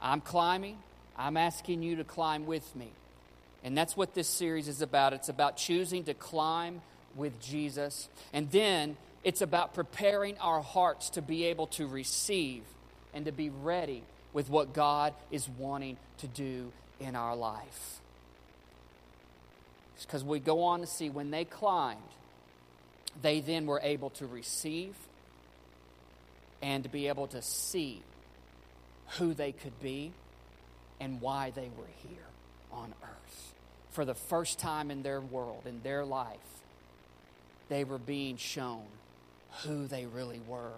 I'm 0.00 0.20
climbing. 0.20 0.78
I'm 1.16 1.36
asking 1.36 1.82
you 1.82 1.96
to 1.96 2.04
climb 2.04 2.46
with 2.46 2.74
me. 2.76 2.90
And 3.62 3.76
that's 3.76 3.96
what 3.96 4.14
this 4.14 4.28
series 4.28 4.68
is 4.68 4.82
about. 4.82 5.12
It's 5.12 5.28
about 5.28 5.56
choosing 5.56 6.04
to 6.04 6.14
climb 6.14 6.80
with 7.16 7.40
Jesus. 7.40 8.08
And 8.32 8.50
then 8.50 8.96
it's 9.24 9.42
about 9.42 9.74
preparing 9.74 10.38
our 10.38 10.62
hearts 10.62 11.10
to 11.10 11.22
be 11.22 11.44
able 11.44 11.66
to 11.68 11.86
receive 11.86 12.62
and 13.12 13.24
to 13.26 13.32
be 13.32 13.50
ready 13.50 14.02
with 14.32 14.48
what 14.48 14.72
God 14.72 15.14
is 15.30 15.48
wanting 15.48 15.96
to 16.18 16.26
do 16.26 16.72
in 17.00 17.16
our 17.16 17.34
life. 17.34 18.00
Because 20.00 20.24
we 20.24 20.40
go 20.40 20.62
on 20.62 20.80
to 20.80 20.86
see 20.86 21.10
when 21.10 21.30
they 21.30 21.44
climbed, 21.44 22.00
they 23.20 23.40
then 23.40 23.66
were 23.66 23.80
able 23.82 24.10
to 24.10 24.26
receive 24.26 24.94
and 26.62 26.82
to 26.84 26.88
be 26.88 27.08
able 27.08 27.26
to 27.28 27.42
see 27.42 28.02
who 29.18 29.34
they 29.34 29.52
could 29.52 29.78
be 29.80 30.12
and 31.00 31.20
why 31.20 31.50
they 31.50 31.68
were 31.76 32.08
here 32.08 32.26
on 32.72 32.94
earth. 33.02 33.54
For 33.90 34.04
the 34.04 34.14
first 34.14 34.58
time 34.58 34.90
in 34.90 35.02
their 35.02 35.20
world, 35.20 35.62
in 35.66 35.82
their 35.82 36.04
life, 36.04 36.38
they 37.70 37.84
were 37.84 37.98
being 37.98 38.36
shown 38.36 38.82
who 39.64 39.86
they 39.86 40.04
really 40.04 40.42
were 40.46 40.74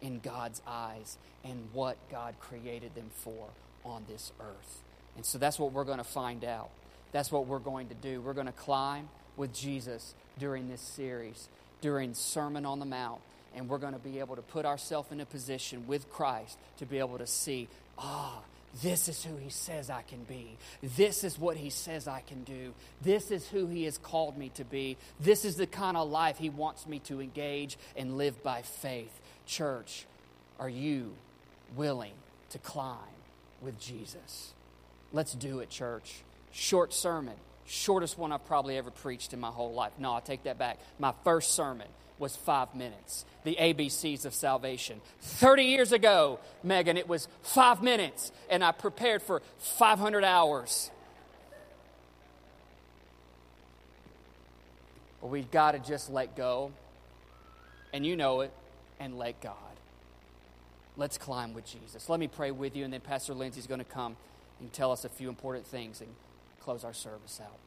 in 0.00 0.20
God's 0.20 0.62
eyes 0.66 1.18
and 1.44 1.68
what 1.72 1.96
God 2.10 2.36
created 2.38 2.94
them 2.94 3.10
for 3.12 3.48
on 3.84 4.04
this 4.08 4.30
earth. 4.40 4.82
And 5.16 5.26
so 5.26 5.38
that's 5.38 5.58
what 5.58 5.72
we're 5.72 5.84
going 5.84 5.98
to 5.98 6.04
find 6.04 6.44
out. 6.44 6.70
That's 7.10 7.32
what 7.32 7.46
we're 7.46 7.58
going 7.58 7.88
to 7.88 7.94
do. 7.94 8.20
We're 8.20 8.34
going 8.34 8.46
to 8.46 8.52
climb 8.52 9.08
with 9.36 9.52
Jesus 9.52 10.14
during 10.38 10.68
this 10.68 10.80
series, 10.80 11.48
during 11.80 12.14
Sermon 12.14 12.64
on 12.64 12.78
the 12.78 12.86
Mount 12.86 13.20
and 13.54 13.68
we're 13.68 13.78
going 13.78 13.92
to 13.92 13.98
be 13.98 14.18
able 14.18 14.36
to 14.36 14.42
put 14.42 14.64
ourselves 14.64 15.10
in 15.10 15.20
a 15.20 15.26
position 15.26 15.86
with 15.86 16.10
Christ 16.10 16.58
to 16.78 16.86
be 16.86 16.98
able 16.98 17.18
to 17.18 17.26
see, 17.26 17.68
ah, 17.98 18.40
this 18.82 19.08
is 19.08 19.24
who 19.24 19.36
he 19.36 19.50
says 19.50 19.90
I 19.90 20.02
can 20.02 20.22
be. 20.24 20.56
This 20.82 21.24
is 21.24 21.38
what 21.38 21.56
he 21.56 21.70
says 21.70 22.06
I 22.06 22.20
can 22.20 22.44
do. 22.44 22.72
This 23.02 23.30
is 23.30 23.48
who 23.48 23.66
he 23.66 23.84
has 23.84 23.98
called 23.98 24.38
me 24.38 24.50
to 24.50 24.64
be. 24.64 24.96
This 25.18 25.44
is 25.44 25.56
the 25.56 25.66
kind 25.66 25.96
of 25.96 26.08
life 26.08 26.38
he 26.38 26.50
wants 26.50 26.86
me 26.86 27.00
to 27.00 27.20
engage 27.20 27.76
and 27.96 28.16
live 28.16 28.42
by 28.44 28.62
faith. 28.62 29.10
Church, 29.44 30.06
are 30.60 30.68
you 30.68 31.12
willing 31.74 32.12
to 32.50 32.58
climb 32.58 32.98
with 33.60 33.78
Jesus? 33.80 34.54
Let's 35.12 35.34
do 35.34 35.58
it, 35.58 35.68
church. 35.68 36.22
Short 36.52 36.94
sermon, 36.94 37.34
shortest 37.66 38.18
one 38.18 38.30
I've 38.30 38.46
probably 38.46 38.78
ever 38.78 38.92
preached 38.92 39.32
in 39.32 39.40
my 39.40 39.50
whole 39.50 39.72
life. 39.72 39.92
No, 39.98 40.14
I 40.14 40.20
take 40.20 40.44
that 40.44 40.58
back. 40.58 40.78
My 41.00 41.12
first 41.24 41.52
sermon 41.52 41.88
was 42.20 42.36
five 42.36 42.74
minutes. 42.74 43.24
The 43.44 43.56
ABCs 43.58 44.26
of 44.26 44.34
salvation. 44.34 45.00
30 45.20 45.64
years 45.64 45.92
ago, 45.92 46.38
Megan, 46.62 46.96
it 46.96 47.08
was 47.08 47.26
five 47.42 47.82
minutes, 47.82 48.30
and 48.50 48.62
I 48.62 48.72
prepared 48.72 49.22
for 49.22 49.42
500 49.58 50.22
hours. 50.22 50.90
But 55.20 55.28
we've 55.28 55.50
got 55.50 55.72
to 55.72 55.78
just 55.78 56.10
let 56.10 56.36
go, 56.36 56.72
and 57.92 58.04
you 58.04 58.16
know 58.16 58.42
it, 58.42 58.52
and 58.98 59.18
let 59.18 59.40
God. 59.40 59.54
Let's 60.96 61.16
climb 61.16 61.54
with 61.54 61.64
Jesus. 61.64 62.08
Let 62.08 62.20
me 62.20 62.28
pray 62.28 62.50
with 62.50 62.76
you, 62.76 62.84
and 62.84 62.92
then 62.92 63.00
Pastor 63.00 63.32
Lindsay's 63.32 63.66
going 63.66 63.80
to 63.80 63.84
come 63.84 64.16
and 64.60 64.70
tell 64.72 64.92
us 64.92 65.04
a 65.04 65.08
few 65.08 65.30
important 65.30 65.66
things 65.66 66.02
and 66.02 66.10
close 66.60 66.84
our 66.84 66.92
service 66.92 67.40
out. 67.42 67.58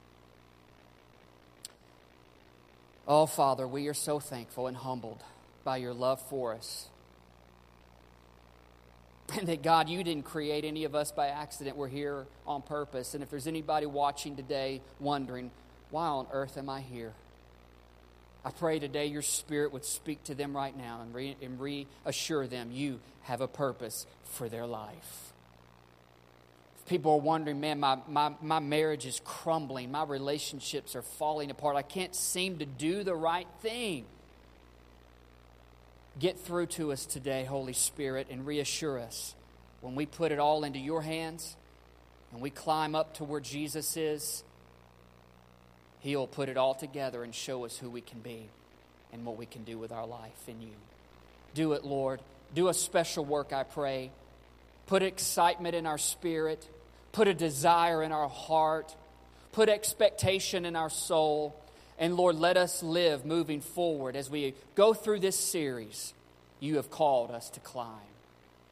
Oh, 3.07 3.25
Father, 3.25 3.67
we 3.67 3.87
are 3.87 3.93
so 3.93 4.19
thankful 4.19 4.67
and 4.67 4.77
humbled 4.77 5.21
by 5.63 5.77
your 5.77 5.93
love 5.93 6.21
for 6.29 6.53
us. 6.53 6.87
And 9.37 9.47
that, 9.47 9.61
God, 9.61 9.89
you 9.89 10.03
didn't 10.03 10.23
create 10.23 10.63
any 10.63 10.83
of 10.83 10.95
us 10.95 11.11
by 11.11 11.27
accident. 11.27 11.75
We're 11.75 11.87
here 11.87 12.25
on 12.45 12.61
purpose. 12.61 13.13
And 13.13 13.23
if 13.23 13.29
there's 13.29 13.47
anybody 13.47 13.85
watching 13.85 14.35
today 14.35 14.81
wondering, 14.99 15.51
why 15.89 16.07
on 16.07 16.27
earth 16.31 16.57
am 16.57 16.69
I 16.69 16.81
here? 16.81 17.13
I 18.45 18.51
pray 18.51 18.79
today 18.79 19.05
your 19.07 19.21
spirit 19.21 19.73
would 19.73 19.85
speak 19.85 20.23
to 20.25 20.35
them 20.35 20.55
right 20.55 20.75
now 20.77 21.01
and, 21.01 21.13
re- 21.13 21.37
and 21.41 21.59
reassure 21.59 22.45
them 22.47 22.71
you 22.71 22.99
have 23.23 23.41
a 23.41 23.47
purpose 23.47 24.05
for 24.25 24.49
their 24.49 24.67
life 24.67 25.32
people 26.87 27.13
are 27.13 27.19
wondering, 27.19 27.59
man, 27.59 27.79
my, 27.79 27.97
my, 28.07 28.33
my 28.41 28.59
marriage 28.59 29.05
is 29.05 29.21
crumbling, 29.23 29.91
my 29.91 30.03
relationships 30.03 30.95
are 30.95 31.01
falling 31.01 31.51
apart, 31.51 31.75
I 31.75 31.81
can't 31.81 32.15
seem 32.15 32.59
to 32.59 32.65
do 32.65 33.03
the 33.03 33.15
right 33.15 33.47
thing. 33.61 34.05
Get 36.19 36.39
through 36.39 36.67
to 36.67 36.91
us 36.91 37.05
today, 37.05 37.43
Holy 37.43 37.73
Spirit, 37.73 38.27
and 38.29 38.45
reassure 38.45 38.99
us 38.99 39.33
when 39.81 39.95
we 39.95 40.05
put 40.05 40.31
it 40.31 40.39
all 40.39 40.63
into 40.63 40.79
your 40.79 41.01
hands 41.01 41.57
and 42.31 42.41
we 42.41 42.49
climb 42.49 42.95
up 42.95 43.15
to 43.15 43.25
where 43.25 43.41
Jesus 43.41 43.97
is, 43.97 44.43
He'll 45.99 46.27
put 46.27 46.49
it 46.49 46.57
all 46.57 46.73
together 46.73 47.23
and 47.23 47.33
show 47.33 47.65
us 47.65 47.77
who 47.77 47.89
we 47.89 48.01
can 48.01 48.19
be 48.19 48.49
and 49.11 49.25
what 49.25 49.37
we 49.37 49.45
can 49.45 49.63
do 49.63 49.77
with 49.77 49.91
our 49.91 50.07
life 50.07 50.47
in 50.47 50.61
you. 50.61 50.73
Do 51.53 51.73
it, 51.73 51.83
Lord. 51.83 52.21
Do 52.53 52.67
a 52.67 52.73
special 52.73 53.25
work, 53.25 53.53
I 53.53 53.63
pray. 53.63 54.11
Put 54.85 55.03
excitement 55.03 55.75
in 55.75 55.85
our 55.85 55.97
spirit 55.97 56.67
put 57.13 57.29
a 57.29 57.33
desire 57.33 58.03
in 58.03 58.11
our 58.11 58.27
heart, 58.27 58.93
put 59.53 59.69
expectation 59.69 60.65
in 60.65 60.75
our 60.75 60.89
soul. 60.89 61.55
And 61.97 62.17
Lord, 62.17 62.35
let 62.35 62.57
us 62.57 62.83
live 62.83 63.23
moving 63.23 63.61
forward 63.61 64.17
as 64.17 64.29
we 64.29 64.55
go 64.75 64.93
through 64.93 65.21
this 65.21 65.37
series. 65.37 66.13
You 66.59 66.75
have 66.75 66.89
called 66.89 67.31
us 67.31 67.49
to 67.51 67.59
climb, 67.61 67.87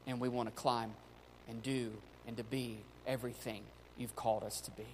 and 0.06 0.20
we 0.20 0.28
want 0.28 0.50
to 0.50 0.56
climb 0.56 0.92
and 1.48 1.64
do 1.64 1.92
and 2.28 2.36
to 2.38 2.44
be 2.44 2.78
everything 3.08 3.62
you've 3.98 4.16
called 4.16 4.44
us 4.44 4.60
to 4.62 4.72
be. 4.72 4.88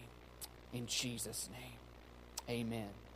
In 0.73 0.86
Jesus' 0.86 1.49
name, 1.51 2.60
amen. 2.67 3.07